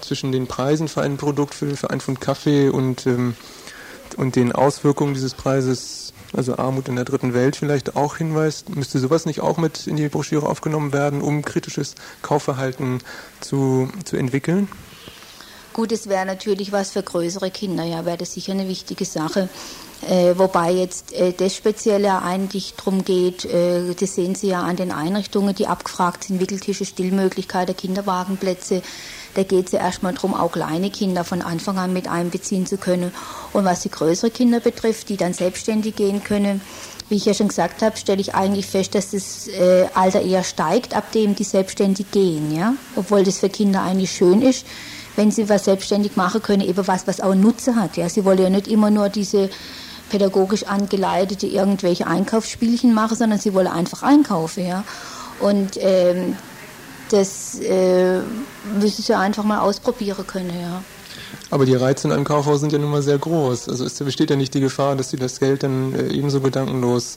[0.00, 3.34] zwischen den Preisen für ein Produkt, für, für ein Pfund Kaffee und, ähm,
[4.16, 8.74] und den Auswirkungen dieses Preises, also Armut in der dritten Welt vielleicht auch hinweist?
[8.74, 13.00] Müsste sowas nicht auch mit in die Broschüre aufgenommen werden, um kritisches Kaufverhalten
[13.40, 14.68] zu, zu entwickeln?
[15.74, 19.48] Gut, es wäre natürlich was für größere Kinder, ja, wäre das sicher eine wichtige Sache.
[20.08, 24.76] Äh, wobei jetzt äh, das Spezielle eigentlich darum geht, äh, das sehen Sie ja an
[24.76, 28.82] den Einrichtungen, die abgefragt sind, Wickeltische, Stillmöglichkeiten, Kinderwagenplätze.
[29.34, 32.76] Da geht es ja erstmal darum, auch kleine Kinder von Anfang an mit einbeziehen zu
[32.76, 33.12] können.
[33.52, 36.60] Und was die größeren Kinder betrifft, die dann selbstständig gehen können,
[37.08, 40.44] wie ich ja schon gesagt habe, stelle ich eigentlich fest, dass das äh, Alter eher
[40.44, 42.74] steigt, ab dem die selbstständig gehen, ja.
[42.94, 44.64] Obwohl das für Kinder eigentlich schön ist
[45.16, 47.96] wenn sie was selbstständig machen können, eben was, was auch einen Nutzen hat.
[47.96, 49.50] Ja, sie wollen ja nicht immer nur diese
[50.10, 54.66] pädagogisch angeleitete irgendwelche Einkaufsspielchen machen, sondern sie wollen einfach einkaufen.
[54.66, 54.84] Ja,
[55.40, 56.36] und ähm,
[57.10, 58.20] das äh,
[58.78, 60.52] müssen sie einfach mal ausprobieren können.
[60.60, 60.82] Ja.
[61.50, 63.68] Aber die Reize in einem Kaufhaus sind ja nun mal sehr groß.
[63.68, 67.16] Also es besteht ja nicht die Gefahr, dass sie das Geld dann äh, ebenso gedankenlos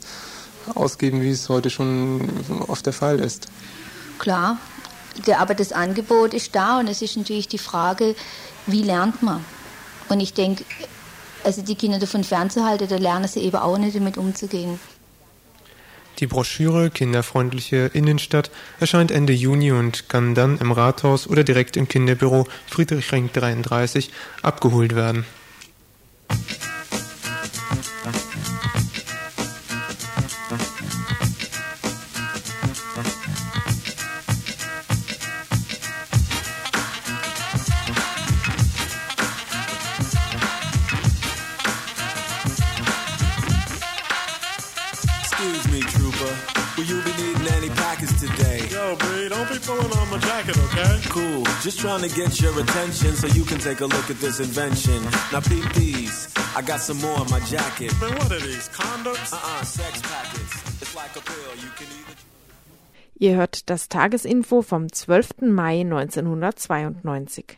[0.75, 2.29] ausgeben, wie es heute schon
[2.67, 3.47] oft der Fall ist.
[4.19, 4.57] Klar,
[5.25, 8.15] der, aber das Angebot ist da und es ist natürlich die Frage,
[8.65, 9.43] wie lernt man?
[10.09, 10.63] Und ich denke,
[11.43, 14.79] also die Kinder davon fernzuhalten, da lernen sie eben auch nicht damit umzugehen.
[16.19, 18.49] Die Broschüre Kinderfreundliche Innenstadt
[18.79, 24.95] erscheint Ende Juni und kann dann im Rathaus oder direkt im Kinderbüro Friedrichring 33 abgeholt
[24.95, 25.25] werden.
[51.61, 55.03] Just trying to get your attention so you can take a look at this invention.
[55.31, 56.29] Now peep these.
[56.55, 57.91] I got some more in my jacket.
[57.99, 58.69] Man, what are these?
[58.69, 59.33] Condoms?
[59.33, 60.81] Uh-uh, sex packets.
[60.81, 61.55] It's like a pill.
[61.63, 62.15] You can either...
[63.19, 65.41] Ihr hört das Tagesinfo vom 12.
[65.41, 67.57] Mai 1992.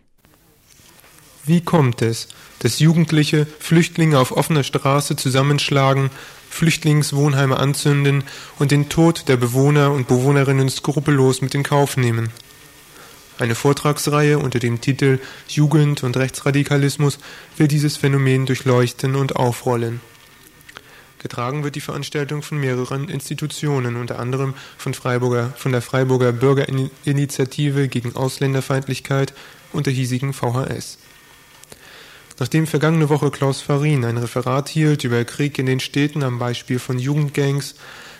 [1.46, 6.10] Wie kommt es, dass Jugendliche Flüchtlinge auf offener Straße zusammenschlagen,
[6.50, 8.24] Flüchtlingswohnheime anzünden
[8.58, 12.32] und den Tod der Bewohner und Bewohnerinnen skrupellos mit in Kauf nehmen?
[13.40, 17.20] Eine Vortragsreihe unter dem Titel Jugend und Rechtsradikalismus
[17.56, 20.02] will dieses Phänomen durchleuchten und aufrollen.
[21.20, 27.88] Getragen wird die Veranstaltung von mehreren Institutionen, unter anderem von, Freiburger, von der Freiburger Bürgerinitiative
[27.88, 29.34] gegen Ausländerfeindlichkeit
[29.72, 30.98] und der hiesigen VHS.
[32.40, 36.80] Nachdem vergangene Woche Klaus Farin ein Referat hielt über Krieg in den Städten am Beispiel
[36.80, 37.76] von Jugendgangs,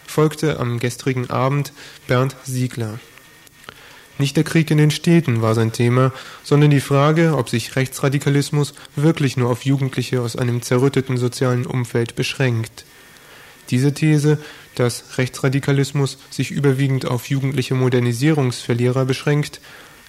[0.08, 1.74] folgte am gestrigen Abend
[2.08, 3.00] Bernd Siegler.
[4.20, 6.12] Nicht der Krieg in den Städten war sein Thema,
[6.44, 12.18] sondern die Frage, ob sich Rechtsradikalismus wirklich nur auf Jugendliche aus einem zerrütteten sozialen Umfeld
[12.18, 12.84] beschränkt.
[13.70, 14.38] Diese These,
[14.76, 19.62] dass Rechtsradikalismus sich überwiegend auf jugendliche Modernisierungsverlierer beschränkt,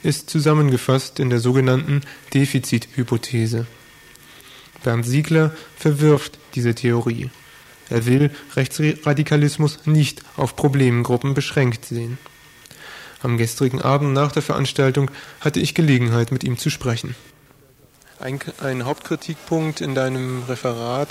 [0.03, 2.01] ist zusammengefasst in der sogenannten
[2.35, 3.69] Defizithypothese.
[4.83, 7.31] Bernd Siegler verwirft diese Theorie.
[7.91, 12.19] Er will Rechtsradikalismus nicht auf Problemgruppen beschränkt sehen.
[13.23, 17.15] Am gestrigen Abend nach der Veranstaltung hatte ich Gelegenheit, mit ihm zu sprechen.
[18.19, 21.09] Ein, ein, Hauptkritikpunkt in deinem Referat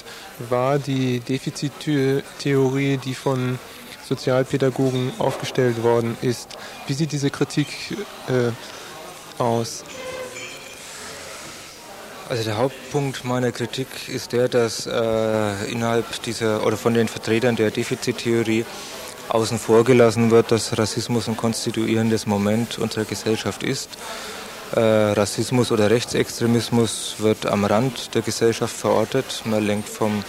[0.50, 3.58] war die Defizittheorie, die von
[4.08, 6.58] Sozialpädagogen aufgestellt worden ist.
[6.88, 7.68] Wie sieht diese Kritik
[8.28, 8.52] äh,
[9.42, 9.84] aus?
[12.28, 17.56] Also der Hauptpunkt meiner Kritik ist der, dass äh, innerhalb dieser oder von den Vertretern
[17.56, 18.66] der Defizittheorie
[19.30, 23.90] außen vor gelassen wird, dass Rassismus ein konstituierendes Moment unserer Gesellschaft ist
[24.76, 29.42] äh, Rassismus oder Rechtsextremismus wird am Rand der Gesellschaft verortet.
[29.46, 30.24] Man lenkt vom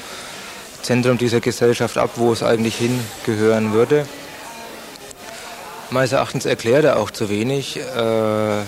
[0.83, 4.07] Zentrum dieser Gesellschaft ab, wo es eigentlich hingehören würde.
[5.91, 7.79] Meines Erachtens erklärt er auch zu wenig.
[7.79, 8.63] Äh,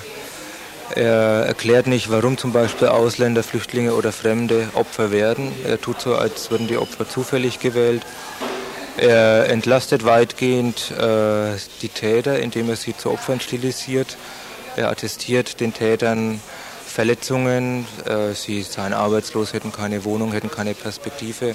[0.95, 5.53] er erklärt nicht, warum zum Beispiel Ausländer, Flüchtlinge oder Fremde Opfer werden.
[5.65, 8.03] Er tut so, als würden die Opfer zufällig gewählt.
[8.97, 14.17] Er entlastet weitgehend äh, die Täter, indem er sie zu Opfern stilisiert.
[14.77, 16.41] Er attestiert den Tätern
[16.85, 21.55] Verletzungen, äh, sie seien arbeitslos, hätten keine Wohnung, hätten keine Perspektive,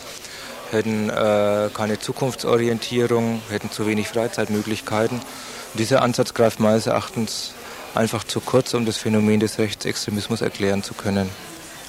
[0.72, 5.18] hätten äh, keine Zukunftsorientierung, hätten zu wenig Freizeitmöglichkeiten.
[5.20, 7.54] Und dieser Ansatz greift meines Erachtens
[7.94, 11.30] einfach zu kurz, um das Phänomen des Rechtsextremismus erklären zu können.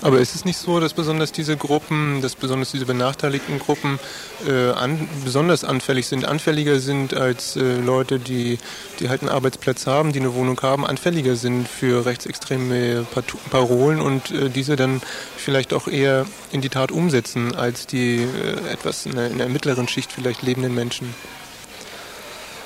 [0.00, 3.98] Aber ist es nicht so, dass besonders diese Gruppen, dass besonders diese benachteiligten Gruppen
[4.46, 8.58] äh, an, besonders anfällig sind, anfälliger sind als äh, Leute, die,
[9.00, 13.06] die halt einen Arbeitsplatz haben, die eine Wohnung haben, anfälliger sind für rechtsextreme
[13.50, 15.02] Parolen und äh, diese dann
[15.36, 19.48] vielleicht auch eher in die Tat umsetzen als die äh, etwas in der, in der
[19.48, 21.12] mittleren Schicht vielleicht lebenden Menschen?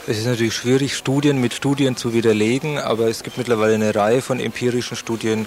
[0.09, 4.21] Es ist natürlich schwierig, Studien mit Studien zu widerlegen, aber es gibt mittlerweile eine Reihe
[4.21, 5.47] von empirischen Studien,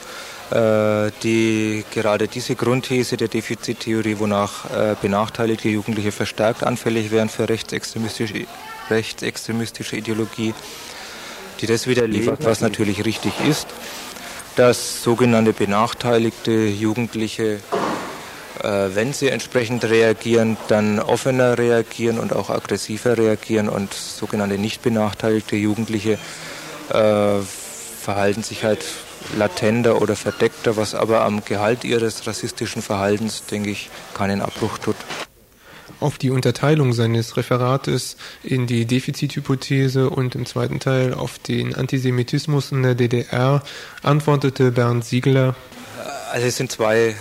[0.50, 7.50] äh, die gerade diese Grundthese der Defizittheorie, wonach äh, benachteiligte Jugendliche verstärkt anfällig wären für
[7.50, 8.48] rechtsextremistische,
[8.89, 10.54] rechtsextremistische Ideologie,
[11.60, 13.68] die das widerlegt, was natürlich richtig ist,
[14.56, 17.60] dass sogenannte benachteiligte Jugendliche
[18.65, 25.56] wenn sie entsprechend reagieren, dann offener reagieren und auch aggressiver reagieren und sogenannte nicht benachteiligte
[25.56, 26.17] Jugendliche
[26.89, 28.86] äh, verhalten sich halt
[29.38, 34.95] latenter oder verdeckter, was aber am Gehalt ihres rassistischen Verhaltens, denke ich, keinen Abbruch tut.
[35.99, 42.71] Auf die Unterteilung seines Referates in die Defizithypothese und im zweiten Teil auf den Antisemitismus
[42.71, 43.63] in der DDR
[44.04, 45.56] antwortete Bernd Siegler.
[46.32, 47.15] Also es sind zwei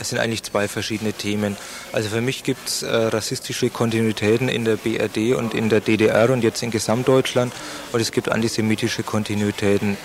[0.00, 1.56] es sind eigentlich zwei verschiedene Themen.
[1.92, 6.30] Also für mich gibt es äh, rassistische Kontinuitäten in der BRD und in der DDR
[6.30, 7.52] und jetzt in Gesamtdeutschland
[7.92, 9.96] und es gibt antisemitische Kontinuitäten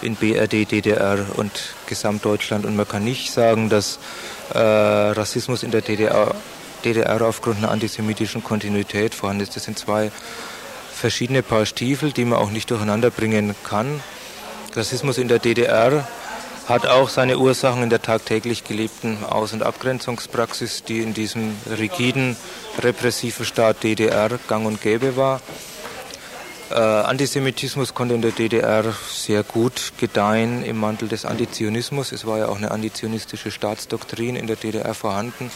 [0.00, 3.98] in BRD, DDR und Gesamtdeutschland und man kann nicht sagen, dass
[4.52, 6.34] äh, Rassismus in der DDR,
[6.84, 9.54] DDR aufgrund einer antisemitischen Kontinuität vorhanden ist.
[9.54, 10.10] Das sind zwei
[10.92, 14.02] verschiedene Paar Stiefel, die man auch nicht durcheinander bringen kann.
[14.74, 16.06] Rassismus in der DDR
[16.72, 22.34] hat auch seine Ursachen in der tagtäglich gelebten Aus- und Abgrenzungspraxis, die in diesem rigiden,
[22.80, 25.42] repressiven Staat DDR gang und gäbe war.
[26.70, 32.10] Äh, Antisemitismus konnte in der DDR sehr gut gedeihen im Mantel des Antizionismus.
[32.10, 35.50] Es war ja auch eine antizionistische Staatsdoktrin in der DDR vorhanden.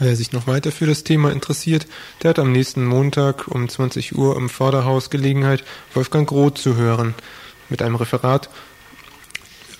[0.00, 1.86] Wer sich noch weiter für das Thema interessiert,
[2.24, 5.62] der hat am nächsten Montag um 20 Uhr im Vorderhaus Gelegenheit,
[5.94, 7.14] Wolfgang Groth zu hören
[7.68, 8.48] mit einem Referat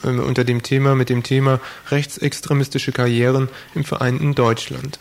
[0.03, 4.99] unter dem Thema mit dem Thema rechtsextremistische Karrieren im vereinten Deutschland.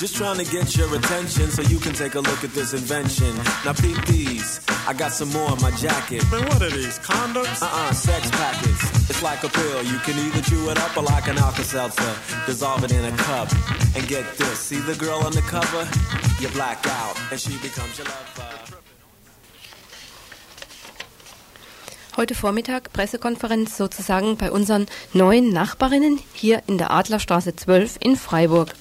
[0.00, 3.36] Just trying to get your attention so you can take a look at this invention.
[3.66, 4.58] Now peep these.
[4.88, 6.24] I got some more in my jacket.
[6.32, 7.60] Man, what are these, condoms?
[7.60, 9.10] Uh-uh, sex packets.
[9.10, 9.82] It's like a pill.
[9.82, 12.14] You can either chew it up or like an Alka-Seltzer.
[12.46, 13.52] Dissolve it in a cup.
[13.94, 14.58] And get this.
[14.58, 15.86] See the girl on the cover?
[16.40, 18.48] You black out and she becomes your lover.
[22.16, 28.74] Heute Vormittag Pressekonferenz sozusagen bei unseren neuen Nachbarinnen hier in der Adlerstraße 12 in Freiburg.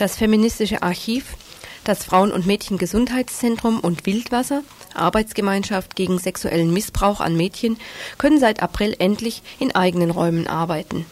[0.00, 1.36] Das feministische Archiv,
[1.84, 4.62] das Frauen- und Mädchengesundheitszentrum und Wildwasser,
[4.94, 7.76] Arbeitsgemeinschaft gegen sexuellen Missbrauch an Mädchen
[8.16, 11.04] können seit April endlich in eigenen Räumen arbeiten.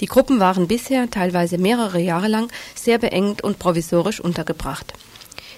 [0.00, 4.92] Die Gruppen waren bisher teilweise mehrere Jahre lang sehr beengt und provisorisch untergebracht.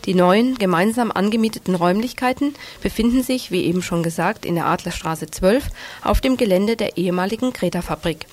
[0.04, 5.68] Die neuen, gemeinsam angemieteten Räumlichkeiten befinden sich, wie eben schon gesagt, in der Adlerstraße 12
[6.02, 8.26] auf dem Gelände der ehemaligen Greta-Fabrik.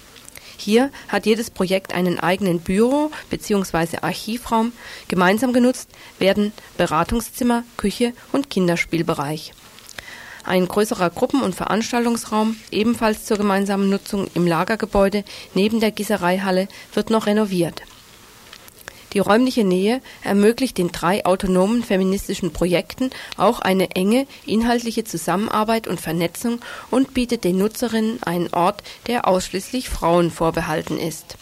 [0.63, 3.97] Hier hat jedes Projekt einen eigenen Büro- bzw.
[4.01, 4.73] Archivraum.
[5.07, 9.53] Gemeinsam genutzt werden Beratungszimmer, Küche und Kinderspielbereich.
[10.43, 15.23] Ein größerer Gruppen- und Veranstaltungsraum, ebenfalls zur gemeinsamen Nutzung im Lagergebäude
[15.55, 17.81] neben der Gießereihalle, wird noch renoviert.
[19.13, 25.99] Die räumliche Nähe ermöglicht den drei autonomen feministischen Projekten auch eine enge inhaltliche Zusammenarbeit und
[25.99, 31.35] Vernetzung und bietet den Nutzerinnen einen Ort, der ausschließlich Frauen vorbehalten ist.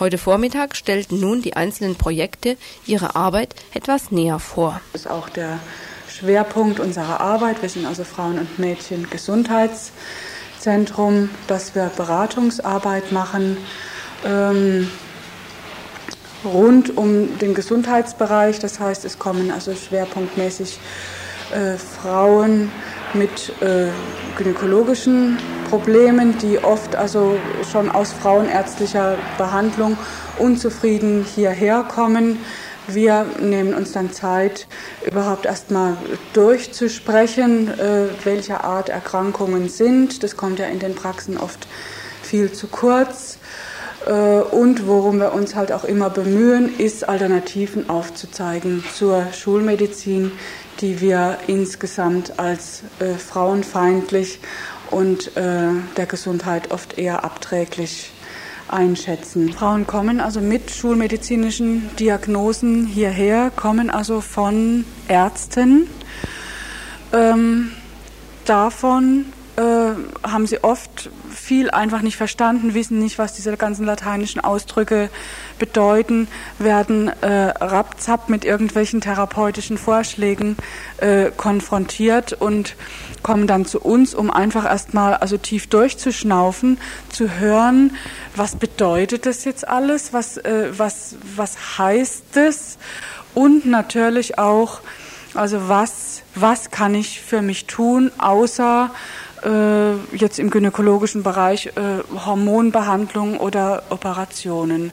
[0.00, 4.80] Heute Vormittag stellten nun die einzelnen Projekte ihre Arbeit etwas näher vor.
[4.92, 5.60] Das ist auch der
[6.08, 7.62] Schwerpunkt unserer Arbeit.
[7.62, 13.56] Wir sind also Frauen- und Mädchen Gesundheitszentrum, dass wir Beratungsarbeit machen.
[14.24, 14.90] Ähm,
[16.44, 18.58] rund um den Gesundheitsbereich.
[18.58, 20.78] Das heißt, es kommen also schwerpunktmäßig
[21.52, 22.70] äh, Frauen
[23.12, 23.88] mit äh,
[24.36, 25.38] gynäkologischen
[25.70, 27.36] Problemen, die oft also
[27.70, 29.96] schon aus frauenärztlicher Behandlung
[30.38, 32.38] unzufrieden hierher kommen.
[32.86, 34.66] Wir nehmen uns dann Zeit,
[35.06, 35.96] überhaupt erstmal
[36.34, 40.22] durchzusprechen, äh, welcher Art Erkrankungen sind.
[40.22, 41.66] Das kommt ja in den Praxen oft
[42.22, 43.38] viel zu kurz.
[44.06, 50.32] Äh, und worum wir uns halt auch immer bemühen, ist Alternativen aufzuzeigen zur Schulmedizin,
[50.80, 54.40] die wir insgesamt als äh, frauenfeindlich
[54.90, 58.12] und äh, der Gesundheit oft eher abträglich
[58.68, 59.52] einschätzen.
[59.52, 65.88] Frauen kommen also mit schulmedizinischen Diagnosen hierher, kommen also von Ärzten.
[67.12, 67.70] Ähm,
[68.44, 74.40] davon äh, haben sie oft viel einfach nicht verstanden, wissen nicht, was diese ganzen lateinischen
[74.40, 75.10] Ausdrücke
[75.58, 80.56] bedeuten, werden äh, rapzapp mit irgendwelchen therapeutischen Vorschlägen
[80.98, 82.76] äh, konfrontiert und
[83.22, 86.78] kommen dann zu uns, um einfach erstmal also tief durchzuschnaufen,
[87.10, 87.96] zu hören,
[88.36, 92.78] was bedeutet das jetzt alles, was, äh, was, was heißt das
[93.34, 94.80] und natürlich auch,
[95.34, 98.90] also was, was kann ich für mich tun, außer
[99.44, 104.92] äh, jetzt im gynäkologischen Bereich äh, Hormonbehandlung oder Operationen.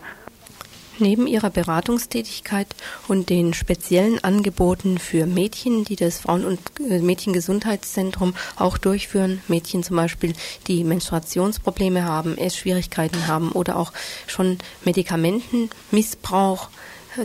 [1.00, 2.68] Neben ihrer Beratungstätigkeit
[3.08, 9.82] und den speziellen Angeboten für Mädchen, die das Frauen- und äh, Mädchengesundheitszentrum auch durchführen, Mädchen
[9.84, 10.34] zum Beispiel,
[10.68, 13.94] die Menstruationsprobleme haben, Essschwierigkeiten haben oder auch
[14.28, 16.70] schon Medikamentenmissbrauch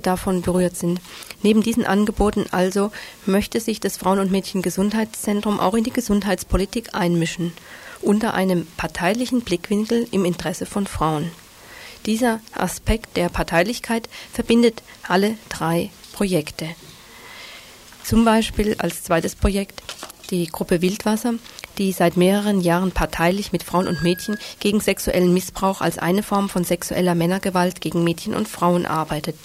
[0.03, 1.01] davon berührt sind.
[1.43, 2.91] Neben diesen Angeboten also
[3.25, 7.53] möchte sich das Frauen- und Mädchengesundheitszentrum auch in die Gesundheitspolitik einmischen,
[8.03, 11.31] unter einem parteilichen Blickwinkel im Interesse von Frauen.
[12.05, 16.69] Dieser Aspekt der Parteilichkeit verbindet alle drei Projekte.
[18.05, 19.83] Zum Beispiel als zweites Projekt
[20.31, 21.35] die Gruppe Wildwasser,
[21.79, 26.49] die seit mehreren Jahren parteilich mit Frauen und Mädchen gegen sexuellen Missbrauch als eine Form
[26.49, 29.37] von sexueller Männergewalt gegen Mädchen und Frauen arbeitet.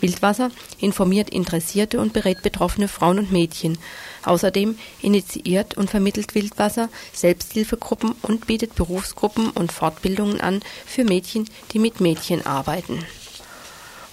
[0.00, 3.78] Wildwasser informiert Interessierte und berät betroffene Frauen und Mädchen.
[4.24, 11.78] Außerdem initiiert und vermittelt Wildwasser Selbsthilfegruppen und bietet Berufsgruppen und Fortbildungen an für Mädchen, die
[11.78, 13.04] mit Mädchen arbeiten.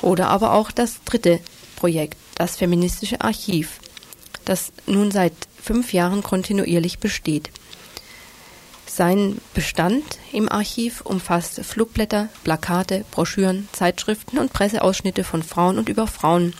[0.01, 1.39] Oder aber auch das dritte
[1.75, 3.79] Projekt, das feministische Archiv,
[4.45, 7.49] das nun seit fünf Jahren kontinuierlich besteht.
[8.93, 16.07] Sein Bestand im Archiv umfasst Flugblätter, Plakate, Broschüren, Zeitschriften und Presseausschnitte von Frauen und über
[16.07, 16.53] Frauen.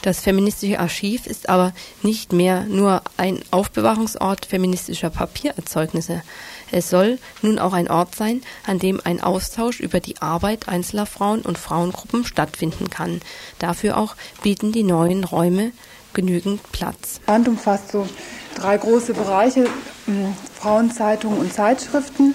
[0.00, 6.22] Das feministische Archiv ist aber nicht mehr nur ein Aufbewahrungsort feministischer Papiererzeugnisse.
[6.70, 11.04] Es soll nun auch ein Ort sein, an dem ein Austausch über die Arbeit einzelner
[11.04, 13.20] Frauen und Frauengruppen stattfinden kann.
[13.58, 15.72] Dafür auch bieten die neuen Räume
[16.14, 17.20] genügend Platz.
[17.26, 18.06] Band umfasst so
[18.54, 19.66] drei große Bereiche,
[20.06, 22.34] mh, Frauenzeitungen und Zeitschriften.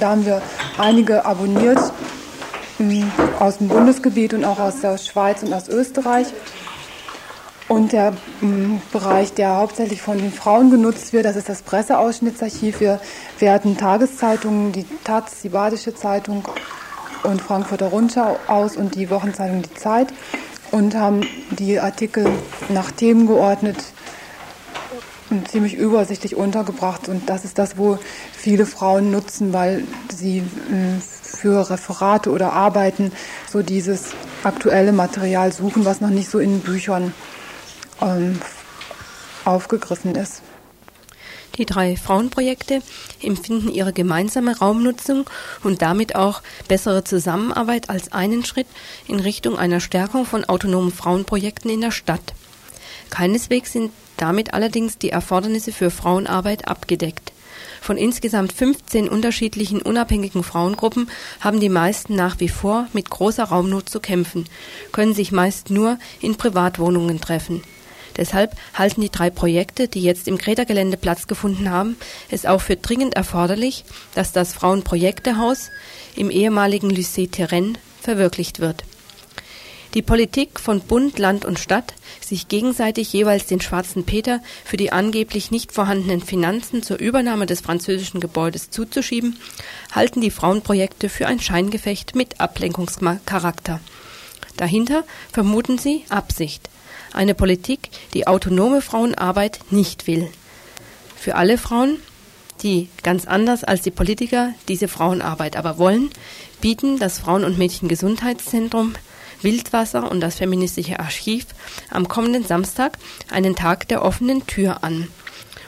[0.00, 0.42] Da haben wir
[0.78, 1.78] einige abonniert
[2.78, 3.06] mh,
[3.38, 6.28] aus dem Bundesgebiet und auch aus der Schweiz und aus Österreich.
[7.68, 12.80] Und der mh, Bereich, der hauptsächlich von den Frauen genutzt wird, das ist das Presseausschnittsarchiv.
[12.80, 13.00] Wir
[13.38, 16.44] werten Tageszeitungen, die Taz, die Badische Zeitung
[17.22, 20.08] und Frankfurter Rundschau aus und die Wochenzeitung Die Zeit
[20.74, 21.20] und haben
[21.50, 22.26] die Artikel
[22.68, 23.76] nach Themen geordnet
[25.30, 27.08] und ziemlich übersichtlich untergebracht.
[27.08, 28.00] Und das ist das, wo
[28.32, 33.12] viele Frauen nutzen, weil sie mh, für Referate oder Arbeiten
[33.48, 37.14] so dieses aktuelle Material suchen, was noch nicht so in Büchern
[38.02, 38.40] ähm,
[39.44, 40.42] aufgegriffen ist.
[41.56, 42.82] Die drei Frauenprojekte
[43.24, 45.28] empfinden ihre gemeinsame Raumnutzung
[45.62, 48.66] und damit auch bessere Zusammenarbeit als einen Schritt
[49.06, 52.34] in Richtung einer Stärkung von autonomen Frauenprojekten in der Stadt.
[53.10, 57.32] Keineswegs sind damit allerdings die Erfordernisse für Frauenarbeit abgedeckt.
[57.80, 61.10] Von insgesamt 15 unterschiedlichen unabhängigen Frauengruppen
[61.40, 64.46] haben die meisten nach wie vor mit großer Raumnot zu kämpfen,
[64.90, 67.62] können sich meist nur in Privatwohnungen treffen.
[68.16, 71.96] Deshalb halten die drei Projekte, die jetzt im Greta-Gelände Platz gefunden haben,
[72.30, 73.84] es auch für dringend erforderlich,
[74.14, 75.70] dass das Frauenprojektehaus
[76.16, 78.84] im ehemaligen Lycée Terrain verwirklicht wird.
[79.94, 84.90] Die Politik von Bund, Land und Stadt, sich gegenseitig jeweils den schwarzen Peter für die
[84.90, 89.38] angeblich nicht vorhandenen Finanzen zur Übernahme des französischen Gebäudes zuzuschieben,
[89.92, 93.78] halten die Frauenprojekte für ein Scheingefecht mit Ablenkungscharakter.
[94.56, 96.68] Dahinter vermuten sie Absicht,
[97.14, 100.28] eine Politik, die autonome Frauenarbeit nicht will.
[101.16, 101.98] Für alle Frauen,
[102.62, 106.10] die ganz anders als die Politiker diese Frauenarbeit aber wollen,
[106.60, 108.94] bieten das Frauen- und Mädchengesundheitszentrum
[109.42, 111.46] Wildwasser und das feministische Archiv
[111.90, 112.98] am kommenden Samstag
[113.30, 115.08] einen Tag der offenen Tür an.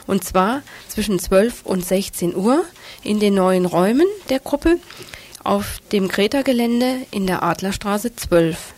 [0.07, 2.63] Und zwar zwischen 12 und 16 Uhr
[3.03, 4.79] in den neuen Räumen der Gruppe
[5.43, 8.73] auf dem Greta-Gelände in der Adlerstraße 12.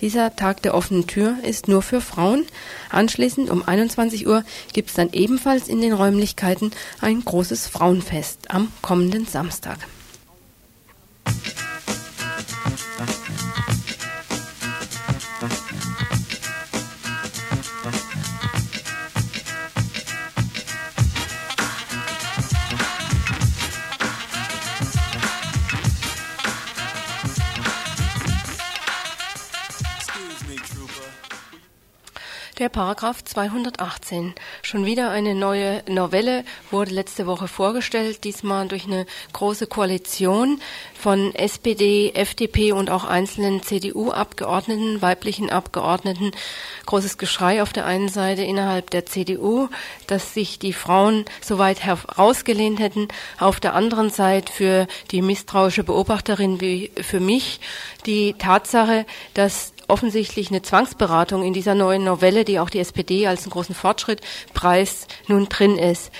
[0.00, 2.46] Dieser Tag der offenen Tür ist nur für Frauen.
[2.88, 6.70] Anschließend um 21 Uhr gibt es dann ebenfalls in den Räumlichkeiten
[7.00, 9.78] ein großes Frauenfest am kommenden Samstag.
[32.60, 34.34] Der Paragraph 218.
[34.60, 40.60] Schon wieder eine neue Novelle wurde letzte Woche vorgestellt, diesmal durch eine große Koalition
[40.92, 46.32] von SPD, FDP und auch einzelnen CDU-Abgeordneten, weiblichen Abgeordneten.
[46.84, 49.68] Großes Geschrei auf der einen Seite innerhalb der CDU,
[50.06, 53.08] dass sich die Frauen so weit herausgelehnt hätten.
[53.38, 57.58] Auf der anderen Seite für die misstrauische Beobachterin wie für mich
[58.04, 63.42] die Tatsache, dass offensichtlich eine Zwangsberatung in dieser neuen Novelle, die auch die SPD als
[63.42, 64.20] einen großen Fortschritt
[64.54, 66.10] preist, nun drin ist.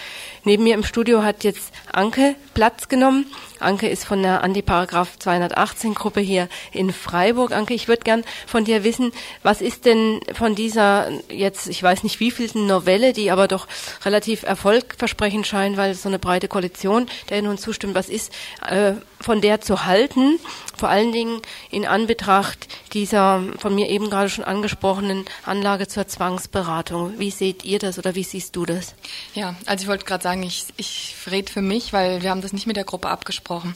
[0.44, 3.26] Neben mir im Studio hat jetzt Anke Platz genommen.
[3.58, 7.52] Anke ist von der Antiparagraph 218 Gruppe hier in Freiburg.
[7.52, 9.12] Anke, ich würde gern von dir wissen,
[9.42, 13.68] was ist denn von dieser jetzt, ich weiß nicht wievielten Novelle, die aber doch
[14.04, 18.32] relativ erfolgversprechend scheint, weil so eine breite Koalition der nun zustimmt, was ist
[18.66, 20.38] äh, von der zu halten?
[20.76, 27.18] Vor allen Dingen in Anbetracht dieser von mir eben gerade schon angesprochenen Anlage zur Zwangsberatung.
[27.18, 28.94] Wie seht ihr das oder wie siehst du das?
[29.34, 32.52] Ja, also ich wollte gerade sagen, ich, ich rede für mich, weil wir haben das
[32.52, 33.74] nicht mit der Gruppe abgesprochen.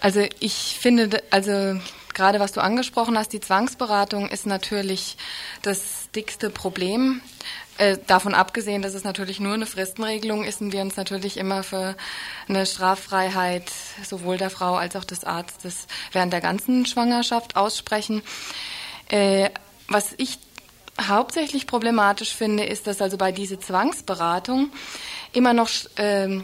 [0.00, 1.80] Also ich finde, also
[2.12, 5.16] gerade was du angesprochen hast, die Zwangsberatung ist natürlich
[5.62, 7.20] das dickste Problem.
[7.76, 11.64] Äh, davon abgesehen, dass es natürlich nur eine Fristenregelung ist und wir uns natürlich immer
[11.64, 11.96] für
[12.48, 13.68] eine Straffreiheit
[14.04, 18.22] sowohl der Frau als auch des Arztes während der ganzen Schwangerschaft aussprechen.
[19.08, 19.50] Äh,
[19.88, 20.38] was ich
[21.00, 24.70] hauptsächlich problematisch finde, ist, dass also bei dieser Zwangsberatung
[25.32, 26.42] immer noch ähm,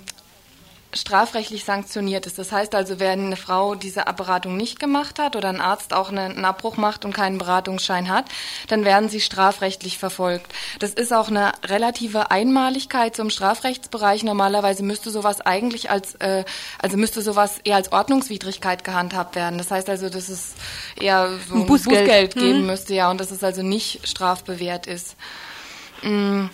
[0.92, 2.38] strafrechtlich sanktioniert ist.
[2.38, 6.10] Das heißt also, wenn eine Frau diese Beratung nicht gemacht hat oder ein Arzt auch
[6.10, 8.24] einen Abbruch macht und keinen Beratungsschein hat,
[8.68, 10.52] dann werden sie strafrechtlich verfolgt.
[10.80, 14.24] Das ist auch eine relative Einmaligkeit zum Strafrechtsbereich.
[14.24, 16.44] Normalerweise müsste sowas eigentlich als, äh,
[16.80, 19.58] also müsste sowas eher als Ordnungswidrigkeit gehandhabt werden.
[19.58, 20.54] Das heißt also, dass es
[21.00, 22.66] eher so ein, Bußgeld, Bußgeld geben hm.
[22.66, 25.16] müsste, ja, und dass es also nicht strafbewehrt ist.
[26.02, 26.46] Mm.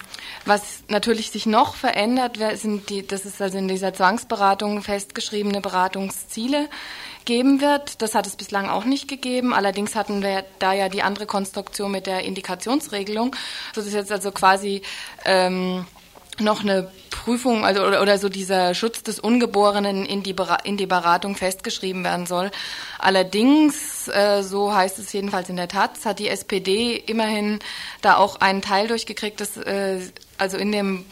[0.47, 6.69] Was natürlich sich noch verändert, sind die, das ist also in dieser Zwangsberatung festgeschriebene Beratungsziele
[7.25, 8.01] geben wird.
[8.01, 9.53] Das hat es bislang auch nicht gegeben.
[9.53, 13.35] Allerdings hatten wir da ja die andere Konstruktion mit der Indikationsregelung.
[13.75, 14.83] Das ist jetzt also quasi
[15.25, 15.85] ähm,
[16.39, 20.35] noch eine Prüfung also oder, oder so dieser Schutz des Ungeborenen in die,
[20.65, 22.51] in die Beratung festgeschrieben werden soll.
[22.99, 27.59] Allerdings, äh, so heißt es jedenfalls in der Taz, hat die SPD immerhin
[28.01, 29.99] da auch einen Teil durchgekriegt, dass äh,
[30.39, 31.05] also in dem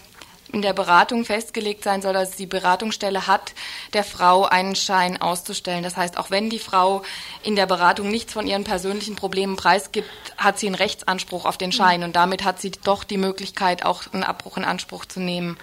[0.55, 3.55] in der Beratung festgelegt sein soll, dass die Beratungsstelle hat,
[3.93, 5.83] der Frau einen Schein auszustellen.
[5.83, 7.03] Das heißt, auch wenn die Frau
[7.43, 10.09] in der Beratung nichts von ihren persönlichen Problemen preisgibt,
[10.39, 14.05] hat sie einen Rechtsanspruch auf den Schein und damit hat sie doch die Möglichkeit, auch
[14.13, 15.59] einen Abbruch in Anspruch zu nehmen.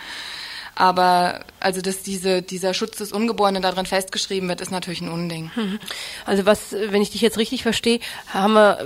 [0.76, 5.52] Aber also dass diese, dieser Schutz des Ungeborenen darin festgeschrieben wird, ist natürlich ein Unding.
[5.56, 5.80] Mhm.
[6.26, 8.80] Also was, wenn ich dich jetzt richtig verstehe, haben wir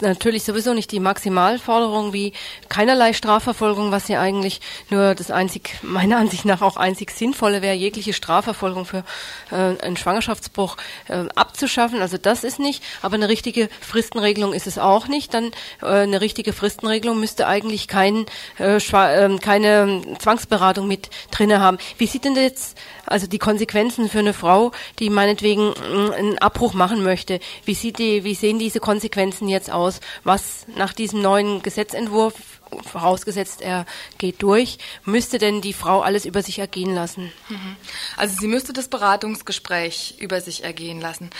[0.00, 2.32] natürlich sowieso nicht die Maximalforderung wie
[2.68, 7.74] keinerlei Strafverfolgung, was ja eigentlich nur das einzig, meiner Ansicht nach auch einzig sinnvolle wäre,
[7.74, 9.04] jegliche Strafverfolgung für
[9.50, 10.76] äh, einen Schwangerschaftsbruch
[11.08, 12.00] äh, abzuschaffen.
[12.00, 15.34] Also das ist nicht, aber eine richtige Fristenregelung ist es auch nicht.
[15.34, 18.26] Dann äh, eine richtige Fristenregelung müsste eigentlich kein,
[18.58, 21.78] äh, äh, keine Zwangsberatung mit drinne haben.
[21.98, 22.76] Wie sieht denn jetzt
[23.06, 27.40] also die Konsequenzen für eine Frau, die meinetwegen mm, einen Abbruch machen möchte?
[27.64, 30.00] Wie sieht die, wie sehen diese Konsequenzen jetzt aus?
[30.24, 32.34] Was nach diesem neuen Gesetzentwurf
[32.80, 33.86] vorausgesetzt er
[34.18, 37.32] geht durch, müsste denn die Frau alles über sich ergehen lassen?
[37.48, 37.76] Mhm.
[38.16, 41.30] Also sie müsste das Beratungsgespräch über sich ergehen lassen.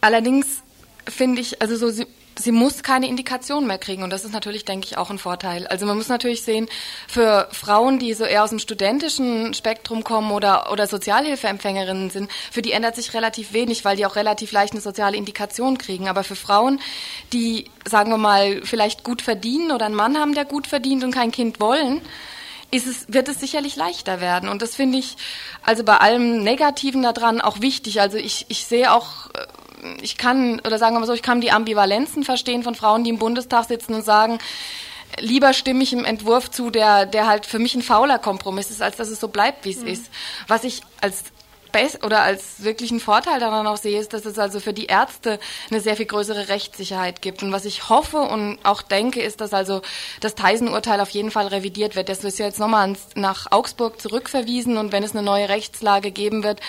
[0.00, 0.62] Allerdings
[1.08, 2.04] finde ich, also so,
[2.38, 5.66] sie muss keine Indikation mehr kriegen und das ist natürlich, denke ich, auch ein Vorteil.
[5.66, 6.68] Also man muss natürlich sehen,
[7.06, 12.62] für Frauen, die so eher aus dem studentischen Spektrum kommen oder, oder Sozialhilfeempfängerinnen sind, für
[12.62, 16.08] die ändert sich relativ wenig, weil die auch relativ leicht eine soziale Indikation kriegen.
[16.08, 16.80] Aber für Frauen,
[17.32, 21.12] die, sagen wir mal, vielleicht gut verdienen oder einen Mann haben, der gut verdient und
[21.12, 22.00] kein Kind wollen,
[22.70, 24.48] ist es, wird es sicherlich leichter werden.
[24.48, 25.16] Und das finde ich
[25.62, 28.00] also bei allem Negativen daran auch wichtig.
[28.00, 29.28] Also ich, ich sehe auch
[30.02, 33.10] ich kann, oder sagen wir mal so, ich kann die Ambivalenzen verstehen von Frauen, die
[33.10, 34.38] im Bundestag sitzen und sagen,
[35.18, 38.82] lieber stimme ich im Entwurf zu, der, der halt für mich ein fauler Kompromiss ist,
[38.82, 39.88] als dass es so bleibt, wie es mhm.
[39.88, 40.10] ist.
[40.48, 41.24] Was ich als
[42.04, 45.80] oder als wirklichen Vorteil daran auch sehe, ist, dass es also für die Ärzte eine
[45.80, 47.42] sehr viel größere Rechtssicherheit gibt.
[47.42, 49.82] Und was ich hoffe und auch denke, ist, dass also
[50.20, 52.08] das Theisen-Urteil auf jeden Fall revidiert wird.
[52.08, 56.44] Das ist ja jetzt nochmal nach Augsburg zurückverwiesen und wenn es eine neue Rechtslage geben
[56.44, 56.60] wird,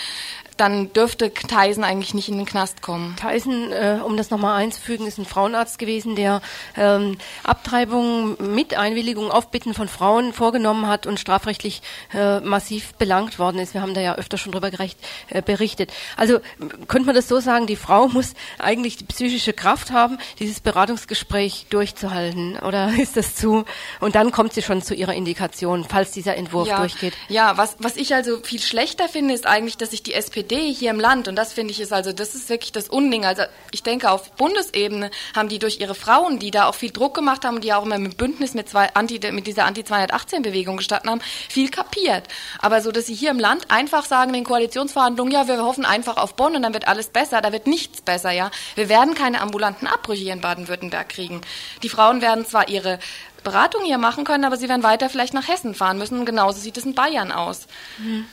[0.56, 3.16] dann dürfte Tyson eigentlich nicht in den Knast kommen.
[3.16, 6.40] Tyson, äh, um das nochmal einzufügen, ist ein Frauenarzt gewesen, der
[6.76, 11.82] ähm, Abtreibungen mit Einwilligung auf Bitten von Frauen vorgenommen hat und strafrechtlich
[12.14, 13.74] äh, massiv belangt worden ist.
[13.74, 14.98] Wir haben da ja öfter schon drüber gerecht,
[15.28, 15.92] äh, berichtet.
[16.16, 16.40] Also
[16.88, 21.66] könnte man das so sagen, die Frau muss eigentlich die psychische Kraft haben, dieses Beratungsgespräch
[21.70, 22.58] durchzuhalten.
[22.58, 23.64] Oder ist das zu?
[24.00, 27.12] Und dann kommt sie schon zu ihrer Indikation, falls dieser Entwurf ja, durchgeht.
[27.28, 30.72] Ja, was, was ich also viel schlechter finde, ist eigentlich, dass sich die SPD SPD
[30.72, 33.24] hier im Land, und das finde ich ist also, das ist wirklich das Unding.
[33.24, 33.42] Also
[33.72, 37.44] ich denke, auf Bundesebene haben die durch ihre Frauen, die da auch viel Druck gemacht
[37.44, 41.68] haben, die auch immer mit Bündnis mit, zwei Anti, mit dieser Anti-218-Bewegung gestanden haben, viel
[41.70, 42.24] kapiert.
[42.60, 45.84] Aber so, dass sie hier im Land einfach sagen, in den Koalitionsverhandlungen, ja, wir hoffen
[45.84, 48.50] einfach auf Bonn und dann wird alles besser, da wird nichts besser, ja.
[48.76, 51.40] Wir werden keine ambulanten Abbrüche hier in Baden-Württemberg kriegen.
[51.82, 52.98] Die Frauen werden zwar ihre
[53.42, 56.24] Beratung hier machen können, aber sie werden weiter vielleicht nach Hessen fahren müssen.
[56.24, 57.66] Genauso sieht es in Bayern aus.
[57.98, 58.26] Mhm.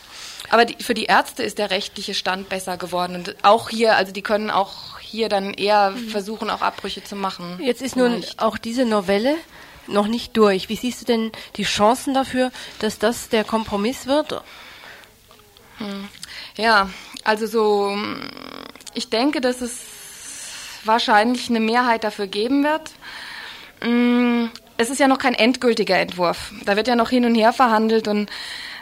[0.50, 3.16] Aber die, für die Ärzte ist der rechtliche Stand besser geworden.
[3.16, 6.10] Und auch hier, also die können auch hier dann eher mhm.
[6.10, 7.60] versuchen, auch Abbrüche zu machen.
[7.62, 9.36] Jetzt ist nun auch diese Novelle
[9.88, 10.70] noch nicht durch.
[10.70, 14.41] Wie siehst du denn die Chancen dafür, dass das der Kompromiss wird?
[15.78, 16.08] Hm.
[16.56, 16.89] Ja,
[17.24, 17.98] also so,
[18.94, 19.80] ich denke, dass es
[20.86, 22.91] wahrscheinlich eine Mehrheit dafür geben wird.
[23.82, 26.52] Hm, es ist ja noch kein endgültiger Entwurf.
[26.66, 28.30] Da wird ja noch hin und her verhandelt und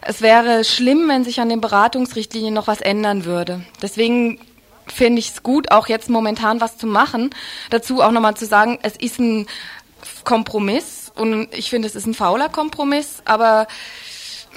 [0.02, 3.64] es wäre schlimm, wenn sich an den Beratungsrichtlinien noch was ändern würde.
[3.82, 4.40] Deswegen
[4.88, 7.30] finde ich es gut, auch jetzt momentan was zu machen.
[7.70, 9.48] Dazu auch nochmal zu sagen, es ist ein
[10.24, 13.68] Kompromiss und ich finde, es ist ein fauler Kompromiss, aber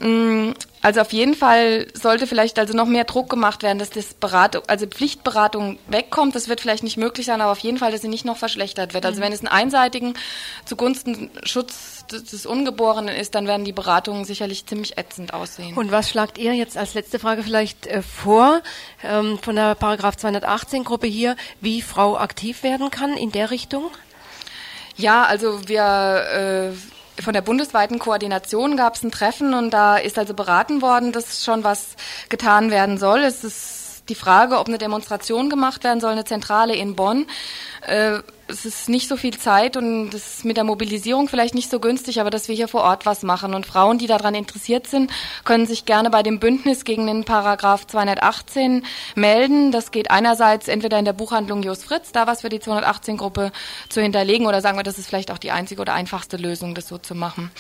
[0.01, 0.55] mh, mm,
[0.85, 4.64] also auf jeden Fall sollte vielleicht also noch mehr Druck gemacht werden, dass das Beratung,
[4.66, 6.35] also Pflichtberatung wegkommt.
[6.35, 8.93] Das wird vielleicht nicht möglich sein, aber auf jeden Fall, dass sie nicht noch verschlechtert
[8.93, 9.07] wird.
[9.07, 9.24] Also mhm.
[9.24, 10.12] wenn es einen einseitigen
[10.66, 15.74] zugunsten Schutz des Ungeborenen ist, dann werden die Beratungen sicherlich ziemlich ätzend aussehen.
[15.74, 18.61] Und was schlagt ihr jetzt als letzte Frage vielleicht äh, vor
[19.03, 23.91] ähm, von der Paragraph 218 Gruppe hier, wie Frau aktiv werden kann in der Richtung?
[24.99, 30.18] Ja, also wir äh, von der bundesweiten Koordination gab es ein Treffen und da ist
[30.18, 31.96] also beraten worden, dass schon was
[32.28, 33.20] getan werden soll.
[33.20, 37.26] Es ist die Frage, ob eine Demonstration gemacht werden soll, eine Zentrale in Bonn.
[37.86, 41.70] Äh, es ist nicht so viel Zeit und es ist mit der Mobilisierung vielleicht nicht
[41.70, 43.55] so günstig, aber dass wir hier vor Ort was machen.
[43.55, 45.11] Und Frauen, die daran interessiert sind,
[45.44, 48.84] können sich gerne bei dem Bündnis gegen den Paragraph 218
[49.14, 49.72] melden.
[49.72, 53.50] Das geht einerseits entweder in der Buchhandlung Jos Fritz, da was für die 218-Gruppe
[53.88, 56.88] zu hinterlegen, oder sagen wir, das ist vielleicht auch die einzige oder einfachste Lösung, das
[56.88, 57.50] so zu machen.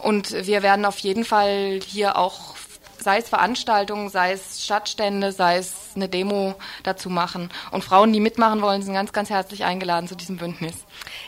[0.00, 2.56] Und wir werden auf jeden Fall hier auch
[3.02, 7.50] sei es Veranstaltungen, sei es Stadtstände, sei es eine Demo dazu machen.
[7.70, 10.74] Und Frauen, die mitmachen wollen, sind ganz, ganz herzlich eingeladen zu diesem Bündnis.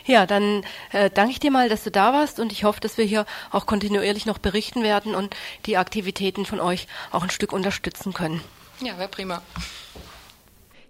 [0.05, 2.97] Ja, dann äh, danke ich dir mal, dass du da warst und ich hoffe, dass
[2.97, 7.53] wir hier auch kontinuierlich noch berichten werden und die Aktivitäten von euch auch ein Stück
[7.53, 8.41] unterstützen können.
[8.81, 9.41] Ja, wäre prima.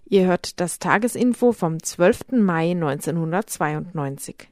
[0.08, 2.32] Ihr hört das Tagesinfo vom 12.
[2.32, 4.48] Mai 1992.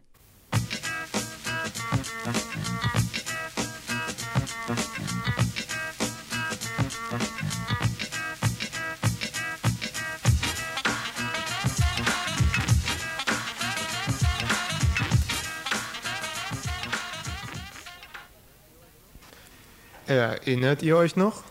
[20.06, 21.42] Erinnert ihr euch noch?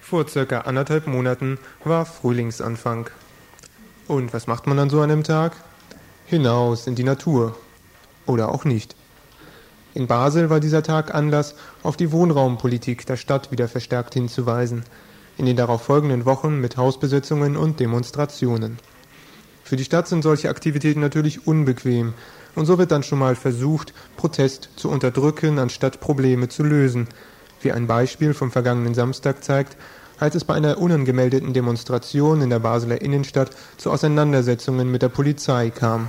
[0.00, 3.10] Vor circa anderthalb Monaten war Frühlingsanfang.
[4.06, 5.52] Und was macht man an so einem Tag?
[6.24, 7.56] Hinaus in die Natur.
[8.24, 8.96] Oder auch nicht.
[9.92, 14.84] In Basel war dieser Tag Anlass, auf die Wohnraumpolitik der Stadt wieder verstärkt hinzuweisen,
[15.36, 18.78] in den darauf folgenden Wochen mit Hausbesetzungen und Demonstrationen.
[19.62, 22.14] Für die Stadt sind solche Aktivitäten natürlich unbequem,
[22.54, 27.08] und so wird dann schon mal versucht, Protest zu unterdrücken, anstatt Probleme zu lösen,
[27.60, 29.76] wie ein Beispiel vom vergangenen Samstag zeigt,
[30.18, 35.70] als es bei einer unangemeldeten Demonstration in der Basler Innenstadt zu Auseinandersetzungen mit der Polizei
[35.70, 36.08] kam.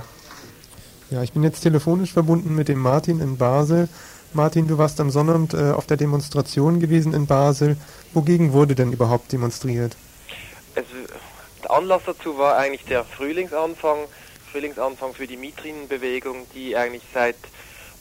[1.10, 3.88] Ja, ich bin jetzt telefonisch verbunden mit dem Martin in Basel.
[4.32, 7.76] Martin, du warst am Sonnabend äh, auf der Demonstration gewesen in Basel.
[8.14, 9.96] Wogegen wurde denn überhaupt demonstriert?
[10.76, 10.88] Also,
[11.64, 13.98] der Anlass dazu war eigentlich der Frühlingsanfang,
[14.52, 17.36] Frühlingsanfang für die Mietrinenbewegung, die eigentlich seit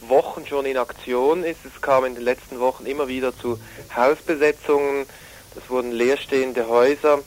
[0.02, 1.60] Wochen schon in Aktion ist.
[1.66, 3.60] Es kam in den letzten Wochen immer wieder zu
[3.96, 5.06] Hausbesetzungen.
[5.56, 7.20] Es wurden leerstehende Häuser,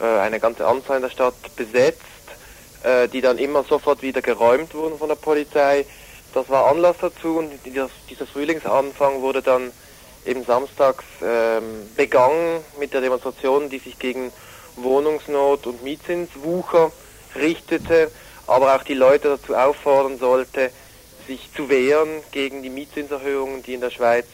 [0.00, 2.02] äh, eine ganze Anzahl in der Stadt besetzt,
[2.82, 5.86] äh, die dann immer sofort wieder geräumt wurden von der Polizei.
[6.34, 7.88] Das war Anlass dazu und dieser,
[8.32, 9.70] Frühlingsanfang wurde dann
[10.26, 14.32] eben samstags ähm, begangen mit der Demonstration, die sich gegen
[14.76, 16.90] Wohnungsnot und Mietzinswucher
[17.34, 18.10] richtete,
[18.46, 20.70] aber auch die Leute dazu auffordern sollte,
[21.26, 24.26] sich zu wehren gegen die Mietzinserhöhungen, die in der Schweiz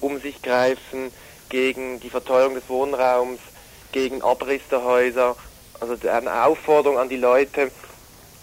[0.00, 1.10] um sich greifen,
[1.48, 3.40] gegen die Verteuerung des Wohnraums,
[3.92, 5.36] gegen Abriss der Häuser.
[5.80, 7.70] Also eine Aufforderung an die Leute,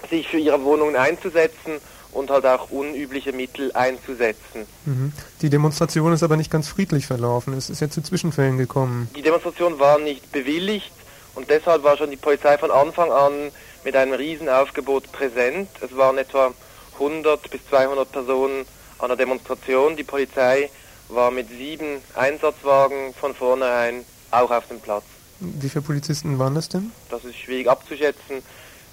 [0.09, 1.79] sich für ihre Wohnungen einzusetzen
[2.11, 4.65] und halt auch unübliche Mittel einzusetzen.
[4.85, 5.13] Mhm.
[5.41, 7.53] Die Demonstration ist aber nicht ganz friedlich verlaufen.
[7.53, 9.09] Es ist ja zu Zwischenfällen gekommen.
[9.15, 10.91] Die Demonstration war nicht bewilligt
[11.35, 13.51] und deshalb war schon die Polizei von Anfang an
[13.83, 15.69] mit einem Riesenaufgebot präsent.
[15.81, 16.53] Es waren etwa
[17.01, 18.65] 100 bis 200 Personen
[18.99, 19.95] an der Demonstration.
[19.95, 20.69] Die Polizei
[21.09, 25.03] war mit sieben Einsatzwagen von vornherein auch auf dem Platz.
[25.39, 26.91] Wie viele Polizisten waren das denn?
[27.09, 28.43] Das ist schwierig abzuschätzen.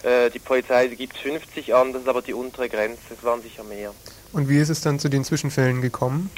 [0.02, 2.98] Äh, die Polizei gibt 50 an, das ist aber die untere Grenze.
[3.16, 3.92] Es waren sicher mehr.
[4.32, 6.30] Und wie ist es dann zu den Zwischenfällen gekommen?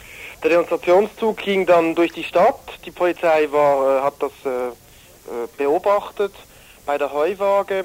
[0.42, 2.60] Der Demonstrationszug ging dann durch die Stadt.
[2.84, 6.32] Die Polizei war, äh, hat das äh, beobachtet
[6.86, 7.84] bei der Heuwaage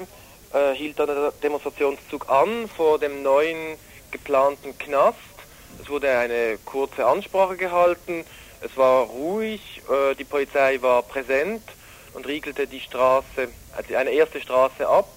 [0.52, 3.76] äh, hielt dann der Demonstrationszug an vor dem neuen
[4.10, 5.18] geplanten Knast.
[5.82, 8.24] Es wurde eine kurze Ansprache gehalten.
[8.60, 11.62] Es war ruhig, äh, die Polizei war präsent
[12.14, 15.08] und riegelte die Straße, also eine erste Straße ab.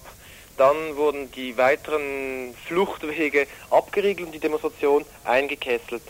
[0.56, 6.02] Dann wurden die weiteren Fluchtwege abgeriegelt und die Demonstration eingekesselt.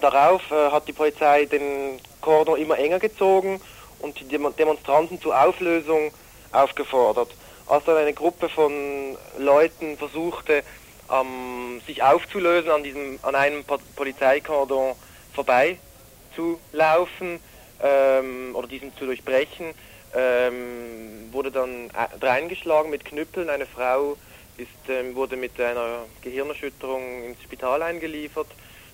[0.00, 3.60] Darauf äh, hat die Polizei den Kordon immer enger gezogen
[3.98, 6.12] und die Demonstranten zur Auflösung
[6.52, 7.28] aufgefordert
[7.72, 10.62] als dann eine Gruppe von Leuten versuchte,
[11.10, 13.64] ähm, sich aufzulösen, an, diesem, an einem
[13.96, 14.94] Polizeikordon
[15.32, 17.40] vorbeizulaufen
[17.82, 19.72] ähm, oder diesen zu durchbrechen,
[20.14, 23.48] ähm, wurde dann reingeschlagen mit Knüppeln.
[23.48, 24.18] Eine Frau
[24.58, 28.48] ist, ähm, wurde mit einer Gehirnerschütterung ins Spital eingeliefert.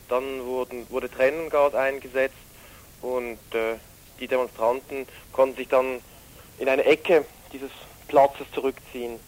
[0.08, 2.36] Dann wurden, wurde Tränengas eingesetzt
[3.02, 3.74] und äh,
[4.20, 6.00] die Demonstranten konnten sich dann
[6.58, 7.70] in eine Ecke dieses
[8.08, 9.20] Platzes zurückziehen.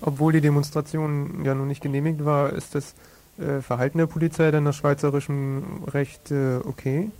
[0.00, 2.94] Obwohl die Demonstration ja noch nicht genehmigt war, ist das
[3.38, 7.10] äh, Verhalten der Polizei dann nach schweizerischem Recht äh, okay?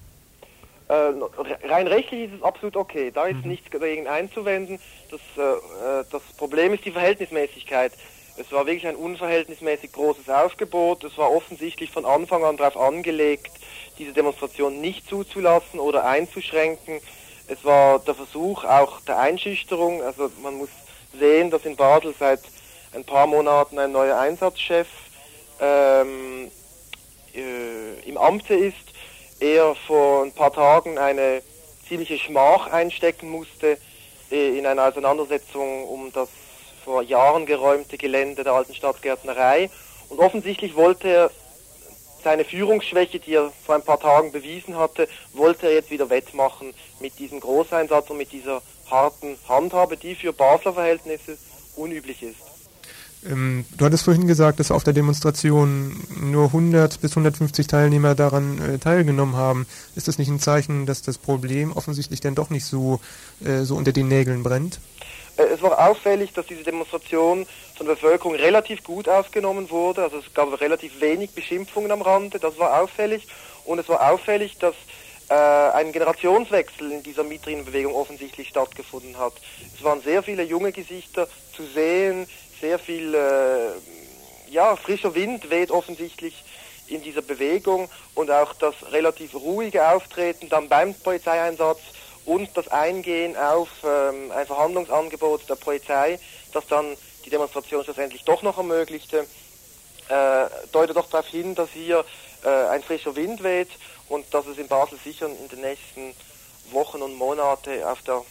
[0.88, 1.12] Äh,
[1.66, 3.10] rein rechtlich ist es absolut okay.
[3.10, 3.50] Da ist mhm.
[3.50, 4.78] nichts dagegen einzuwenden.
[5.10, 7.92] Das, äh, äh, das Problem ist die Verhältnismäßigkeit.
[8.36, 11.04] Es war wirklich ein unverhältnismäßig großes Aufgebot.
[11.04, 13.52] Es war offensichtlich von Anfang an darauf angelegt,
[13.98, 17.00] diese Demonstration nicht zuzulassen oder einzuschränken.
[17.46, 20.02] Es war der Versuch auch der Einschüchterung.
[20.02, 20.70] Also man muss
[21.18, 22.40] sehen, dass in Basel seit
[22.94, 24.88] ein paar Monaten ein neuer Einsatzchef
[25.60, 26.50] ähm,
[27.34, 28.76] äh, im Amte ist.
[29.40, 31.42] Er vor ein paar Tagen eine
[31.86, 33.78] ziemliche Schmach einstecken musste
[34.30, 36.28] äh, in einer Auseinandersetzung um das
[36.84, 39.70] vor Jahren geräumte Gelände der alten Stadtgärtnerei.
[40.08, 41.30] Und offensichtlich wollte er
[42.24, 46.74] seine Führungsschwäche, die er vor ein paar Tagen bewiesen hatte, wollte er jetzt wieder wettmachen
[47.00, 51.36] mit diesem Großeinsatz und mit dieser harten Handhabe, die für Basler Verhältnisse
[51.76, 52.36] unüblich ist.
[53.26, 58.58] Ähm, du hattest vorhin gesagt, dass auf der Demonstration nur 100 bis 150 Teilnehmer daran
[58.60, 59.66] äh, teilgenommen haben.
[59.94, 63.00] Ist das nicht ein Zeichen, dass das Problem offensichtlich denn doch nicht so,
[63.44, 64.80] äh, so unter den Nägeln brennt?
[65.36, 70.02] Äh, es war auffällig, dass diese Demonstration von der Bevölkerung relativ gut aufgenommen wurde.
[70.02, 73.26] Also es gab relativ wenig Beschimpfungen am Rande, das war auffällig.
[73.64, 74.74] Und es war auffällig, dass
[75.28, 79.32] äh, ein Generationswechsel in dieser Mieterinnenbewegung offensichtlich stattgefunden hat.
[79.74, 82.26] Es waren sehr viele junge Gesichter zu sehen,
[82.60, 86.44] sehr viel äh, ja, frischer Wind weht offensichtlich
[86.86, 91.80] in dieser Bewegung und auch das relativ ruhige Auftreten dann beim Polizeieinsatz
[92.26, 96.18] und das Eingehen auf ähm, ein Verhandlungsangebot der Polizei,
[96.52, 99.26] das dann die Demonstration schlussendlich doch noch ermöglichte,
[100.08, 102.04] äh, deutet doch darauf hin, dass hier
[102.44, 103.70] äh, ein frischer Wind weht
[104.08, 106.14] und dass es in Basel sicher in den nächsten
[106.70, 108.22] Wochen und Monate auf der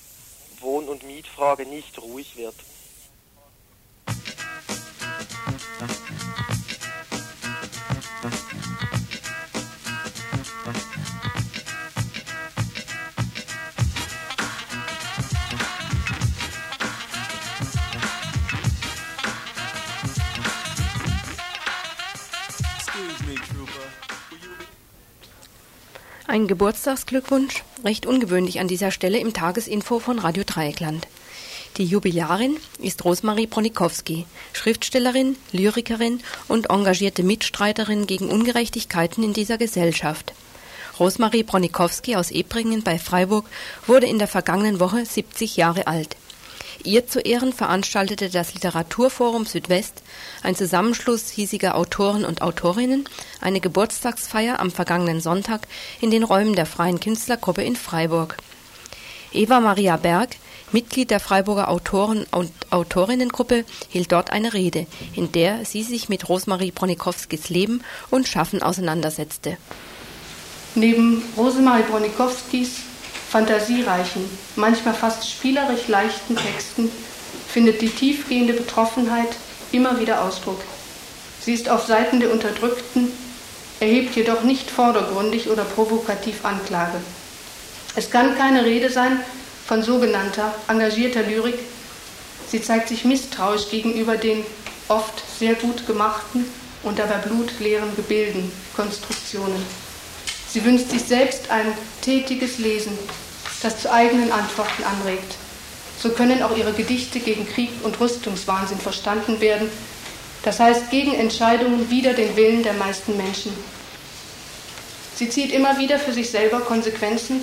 [0.59, 2.55] Wohn- und Mietfrage nicht ruhig wird.
[26.25, 31.05] Ein Geburtstagsglückwunsch, recht ungewöhnlich an dieser Stelle im Tagesinfo von Radio Dreieckland.
[31.75, 40.33] Die Jubilarin ist Rosmarie Bronikowski, Schriftstellerin, Lyrikerin und engagierte Mitstreiterin gegen Ungerechtigkeiten in dieser Gesellschaft.
[40.97, 43.45] Rosmarie Bronikowski aus Ebringen bei Freiburg
[43.85, 46.15] wurde in der vergangenen Woche 70 Jahre alt.
[46.85, 50.03] Ihr zu Ehren veranstaltete das Literaturforum Südwest,
[50.41, 53.05] ein Zusammenschluss hiesiger Autoren und Autorinnen,
[53.39, 55.61] eine Geburtstagsfeier am vergangenen Sonntag
[56.01, 58.35] in den Räumen der Freien Künstlergruppe in Freiburg.
[59.31, 60.35] Eva Maria Berg,
[60.73, 66.27] Mitglied der Freiburger Autoren- und Autorinnengruppe, hielt dort eine Rede, in der sie sich mit
[66.27, 69.57] Rosmarie Bronikowskis Leben und Schaffen auseinandersetzte.
[70.75, 72.81] Neben Rosemarie Bronikowskis
[73.33, 76.91] fantasiereichen, manchmal fast spielerisch leichten Texten
[77.47, 79.29] findet die tiefgehende Betroffenheit
[79.71, 80.61] immer wieder Ausdruck.
[81.41, 83.11] Sie ist auf Seiten der Unterdrückten,
[83.79, 86.99] erhebt jedoch nicht vordergründig oder provokativ Anklage.
[87.95, 89.19] Es kann keine Rede sein
[89.65, 91.57] von sogenannter engagierter Lyrik.
[92.47, 94.45] Sie zeigt sich misstrauisch gegenüber den
[94.89, 96.45] oft sehr gut gemachten
[96.83, 99.65] und dabei blutleeren Gebilden, Konstruktionen.
[100.47, 101.73] Sie wünscht sich selbst ein
[102.03, 102.95] tätiges Lesen,
[103.63, 105.35] das zu eigenen Antworten anregt.
[105.99, 109.69] So können auch ihre Gedichte gegen Krieg und Rüstungswahnsinn verstanden werden,
[110.43, 113.53] das heißt gegen Entscheidungen wider den Willen der meisten Menschen.
[115.15, 117.41] Sie zieht immer wieder für sich selber Konsequenzen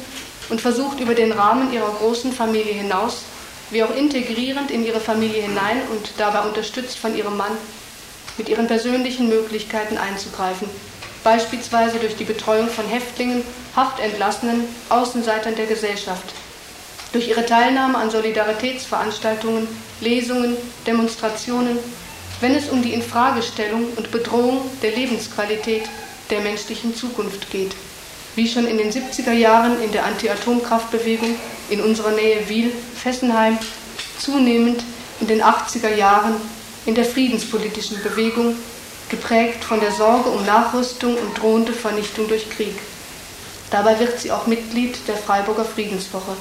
[0.51, 3.23] und versucht über den Rahmen ihrer großen Familie hinaus,
[3.71, 7.53] wie auch integrierend in ihre Familie hinein und dabei unterstützt von ihrem Mann,
[8.37, 10.69] mit ihren persönlichen Möglichkeiten einzugreifen,
[11.25, 13.43] beispielsweise durch die Betreuung von Häftlingen,
[13.77, 16.35] Haftentlassenen, Außenseitern der Gesellschaft,
[17.13, 19.67] durch ihre Teilnahme an Solidaritätsveranstaltungen,
[20.01, 20.57] Lesungen,
[20.87, 21.79] Demonstrationen,
[22.41, 25.83] wenn es um die Infragestellung und Bedrohung der Lebensqualität
[26.31, 27.73] der menschlichen Zukunft geht,
[28.37, 31.35] wie schon in den 70er Jahren in der Anti-Atomkraftbewegung
[31.69, 33.59] in unserer Nähe Wiel, Fessenheim,
[34.19, 34.83] zunehmend
[35.21, 36.37] in den 80er Jahren
[36.87, 38.57] in der friedenspolitischen Bewegung
[39.11, 42.75] geprägt von der Sorge um Nachrüstung und drohende Vernichtung durch Krieg.
[43.71, 46.37] Dabei wird sie auch Mitglied der Freiburger Friedenswoche.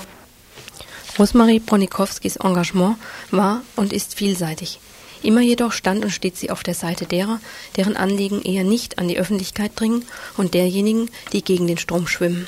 [1.18, 2.98] Rosmarie Bronikowskis Engagement
[3.30, 4.80] war und ist vielseitig.
[5.22, 7.42] Immer jedoch stand und steht sie auf der Seite derer,
[7.76, 10.06] deren Anliegen eher nicht an die Öffentlichkeit dringen
[10.38, 12.48] und derjenigen, die gegen den Strom schwimmen.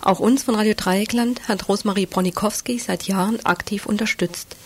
[0.00, 4.56] Auch uns von Radio Dreieckland hat Rosmarie Bronikowski seit Jahren aktiv unterstützt.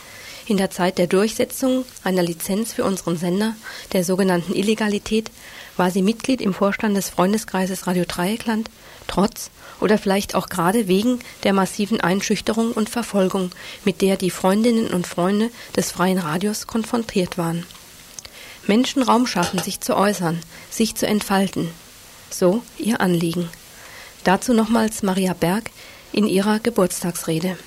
[0.49, 3.57] In der Zeit der Durchsetzung einer Lizenz für unseren Sender,
[3.93, 5.31] der sogenannten Illegalität,
[5.77, 8.71] war sie Mitglied im Vorstand des Freundeskreises Radio Dreieckland,
[9.09, 13.51] trotz oder vielleicht auch gerade wegen der massiven Einschüchterung und Verfolgung,
[13.85, 17.67] mit der die Freundinnen und Freunde des freien Radios konfrontiert waren.
[18.69, 20.41] Menschen Raum schaffen, sich zu äußern,
[20.71, 21.71] sich zu entfalten.
[22.31, 23.49] So ihr Anliegen.
[24.23, 25.71] Dazu nochmals Maria Berg,
[26.13, 27.59] in ihrer Geburtstagsrede.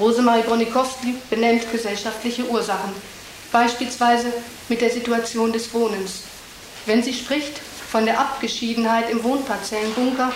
[0.00, 2.92] Rosemarie Bronikowski benennt gesellschaftliche Ursachen,
[3.52, 4.32] beispielsweise
[4.68, 6.22] mit der Situation des Wohnens.
[6.86, 10.32] Wenn sie spricht von der Abgeschiedenheit im Wohnparzellenbunker,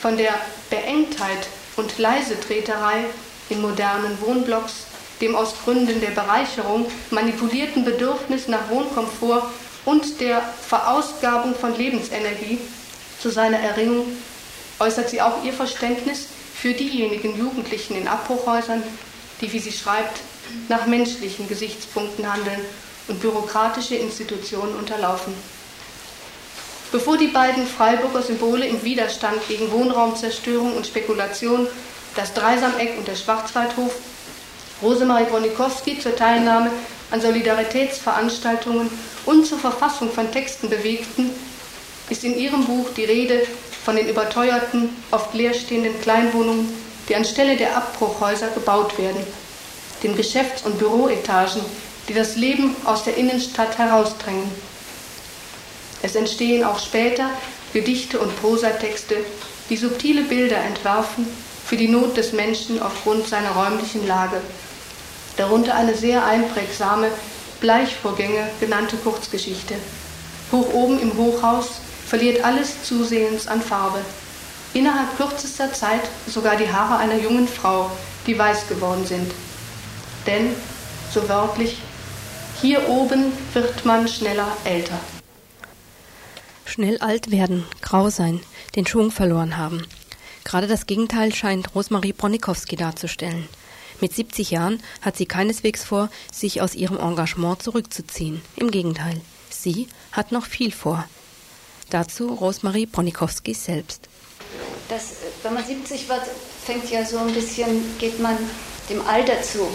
[0.00, 0.32] von der
[0.70, 3.04] Beengtheit und Leisetreterei
[3.50, 4.86] in modernen Wohnblocks,
[5.20, 9.50] dem aus Gründen der Bereicherung manipulierten Bedürfnis nach Wohnkomfort
[9.84, 12.58] und der Verausgabung von Lebensenergie
[13.20, 14.06] zu seiner Erringung
[14.78, 16.28] äußert sie auch ihr Verständnis
[16.60, 18.82] für diejenigen Jugendlichen in Abbruchhäusern,
[19.40, 20.20] die, wie sie schreibt,
[20.68, 22.60] nach menschlichen Gesichtspunkten handeln
[23.06, 25.34] und bürokratische Institutionen unterlaufen.
[26.90, 31.68] Bevor die beiden Freiburger Symbole im Widerstand gegen Wohnraumzerstörung und Spekulation,
[32.16, 33.94] das Dreisameck und der Schwarzwaldhof,
[34.82, 36.70] Rosemarie Bronikowski zur Teilnahme
[37.10, 38.90] an Solidaritätsveranstaltungen
[39.26, 41.30] und zur Verfassung von Texten bewegten,
[42.10, 43.46] ist in ihrem Buch die Rede
[43.88, 46.68] von den überteuerten, oft leerstehenden Kleinwohnungen,
[47.08, 49.26] die anstelle der Abbruchhäuser gebaut werden,
[50.02, 51.62] den Geschäfts- und Büroetagen,
[52.06, 54.52] die das Leben aus der Innenstadt herausdrängen.
[56.02, 57.30] Es entstehen auch später
[57.72, 59.16] Gedichte und Prosatexte,
[59.70, 61.26] die subtile Bilder entwerfen
[61.64, 64.42] für die Not des Menschen aufgrund seiner räumlichen Lage.
[65.38, 67.08] Darunter eine sehr einprägsame
[67.62, 69.76] Bleichvorgänge genannte Kurzgeschichte.
[70.52, 74.00] Hoch oben im Hochhaus verliert alles zusehends an Farbe.
[74.72, 77.90] Innerhalb kürzester Zeit sogar die Haare einer jungen Frau,
[78.26, 79.30] die weiß geworden sind.
[80.26, 80.54] Denn,
[81.12, 81.78] so wörtlich,
[82.60, 84.98] hier oben wird man schneller älter.
[86.64, 88.40] Schnell alt werden, grau sein,
[88.74, 89.86] den Schwung verloren haben.
[90.44, 93.48] Gerade das Gegenteil scheint Rosemarie Bronikowski darzustellen.
[94.00, 98.42] Mit 70 Jahren hat sie keineswegs vor, sich aus ihrem Engagement zurückzuziehen.
[98.56, 101.04] Im Gegenteil, sie hat noch viel vor.
[101.90, 104.08] Dazu Rosemarie Bronikowski selbst.
[104.88, 105.04] Das,
[105.42, 106.22] wenn man 70 wird,
[106.64, 108.36] fängt ja so ein bisschen, geht man
[108.88, 109.68] dem Alter zu.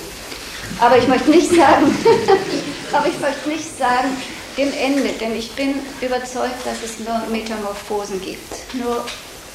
[0.80, 1.96] Aber ich möchte nicht sagen,
[2.92, 4.10] aber ich möchte nicht sagen,
[4.58, 9.06] dem Ende, denn ich bin überzeugt, dass es nur Metamorphosen gibt, nur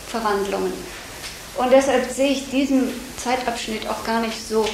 [0.08, 0.72] Verwandlungen.
[1.56, 4.68] Und deshalb sehe ich diesem Zeitabschnitt auch gar nicht so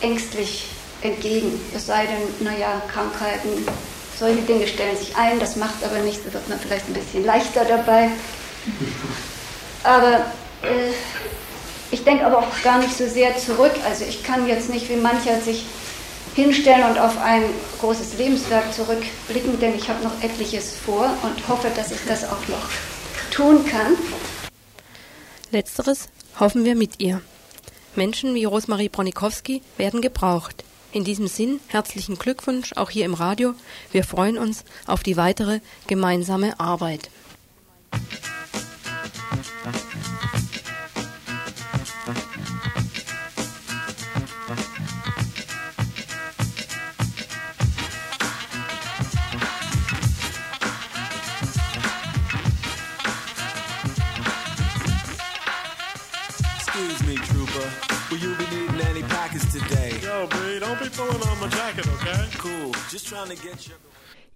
[0.00, 0.66] ängstlich
[1.02, 1.60] entgegen.
[1.74, 3.66] Es sei denn, naja, Krankheiten,
[4.18, 7.24] solche Dinge stellen sich ein, das macht aber nichts, da wird man vielleicht ein bisschen
[7.24, 8.10] leichter dabei.
[9.82, 10.26] Aber
[10.62, 10.92] äh,
[11.90, 13.72] ich denke aber auch gar nicht so sehr zurück.
[13.86, 15.64] Also ich kann jetzt nicht wie mancher sich
[16.34, 17.44] hinstellen und auf ein
[17.80, 22.48] großes Lebenswerk zurückblicken, denn ich habe noch etliches vor und hoffe, dass ich das auch
[22.48, 22.68] noch
[23.30, 23.96] tun kann.
[25.50, 26.08] Letzteres
[26.40, 27.20] hoffen wir mit ihr.
[27.94, 30.64] Menschen wie Rosemarie Bronikowski werden gebraucht.
[30.94, 33.54] In diesem Sinn herzlichen Glückwunsch auch hier im Radio.
[33.90, 37.10] Wir freuen uns auf die weitere gemeinsame Arbeit.
[56.56, 57.68] Excuse me, trooper.
[58.10, 59.83] Will you be needing any package today?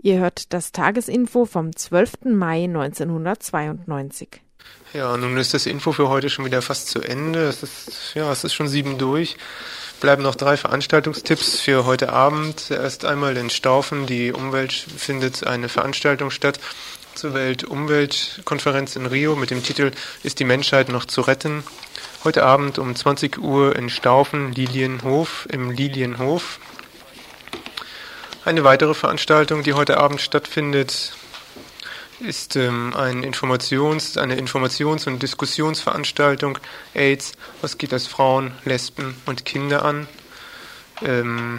[0.00, 2.12] Ihr hört das Tagesinfo vom 12.
[2.24, 4.40] Mai 1992.
[4.92, 7.40] Ja, nun ist das Info für heute schon wieder fast zu Ende.
[7.48, 9.36] Es ist, ja, es ist schon sieben durch.
[10.00, 12.70] Bleiben noch drei Veranstaltungstipps für heute Abend.
[12.70, 14.06] Erst einmal in Staufen.
[14.06, 16.60] Die Umwelt findet eine Veranstaltung statt
[17.18, 19.90] zur Weltumweltkonferenz in Rio mit dem Titel
[20.22, 21.64] Ist die Menschheit noch zu retten?
[22.22, 26.60] Heute Abend um 20 Uhr in Staufen, Lilienhof, im Lilienhof.
[28.44, 31.14] Eine weitere Veranstaltung, die heute Abend stattfindet,
[32.20, 36.58] ist ähm, ein Informations-, eine Informations- und Diskussionsveranstaltung
[36.94, 40.06] AIDS, was geht das Frauen, Lesben und Kinder an.
[41.02, 41.58] Ähm,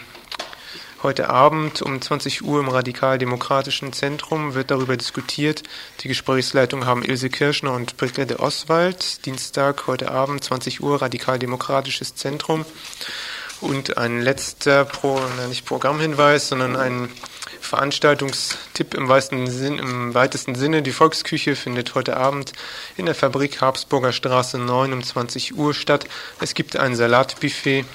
[1.04, 5.64] heute Abend um 20 Uhr im Radikaldemokratischen Zentrum wird darüber diskutiert.
[6.02, 9.26] Die Gesprächsleitung haben Ilse Kirschner und Brigitte Oswald.
[9.26, 12.66] Dienstag, heute Abend, 20 Uhr, Radikaldemokratisches Zentrum.
[13.62, 15.20] Und ein letzter, Pro,
[15.50, 17.10] nicht Programmhinweis, sondern ein
[17.60, 20.82] Veranstaltungstipp im, weitesten Sinn, im weitesten Sinne.
[20.82, 22.54] Die Volksküche findet heute Abend
[22.98, 26.08] in der Fabrik Habsburger Straße 9 um 20 Uhr statt.
[26.40, 27.86] Es gibt ein Salatbuffet,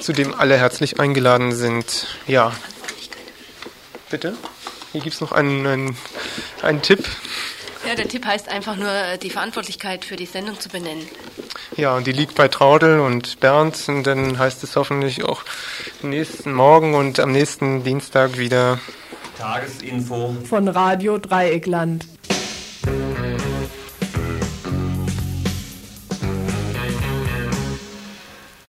[0.00, 2.06] zu dem alle herzlich eingeladen sind.
[2.26, 2.52] Ja.
[4.10, 4.34] Bitte?
[4.92, 5.96] Hier gibt es noch einen, einen,
[6.62, 7.06] einen Tipp.
[7.86, 8.90] Ja, der Tipp heißt einfach nur,
[9.22, 11.08] die Verantwortlichkeit für die Sendung zu benennen.
[11.76, 13.76] Ja, und die liegt bei Traudel und Bernd.
[13.88, 15.42] Und dann heißt es hoffentlich auch
[16.02, 18.80] nächsten Morgen und am nächsten Dienstag wieder
[19.38, 22.06] Tagesinfo von Radio Dreieckland.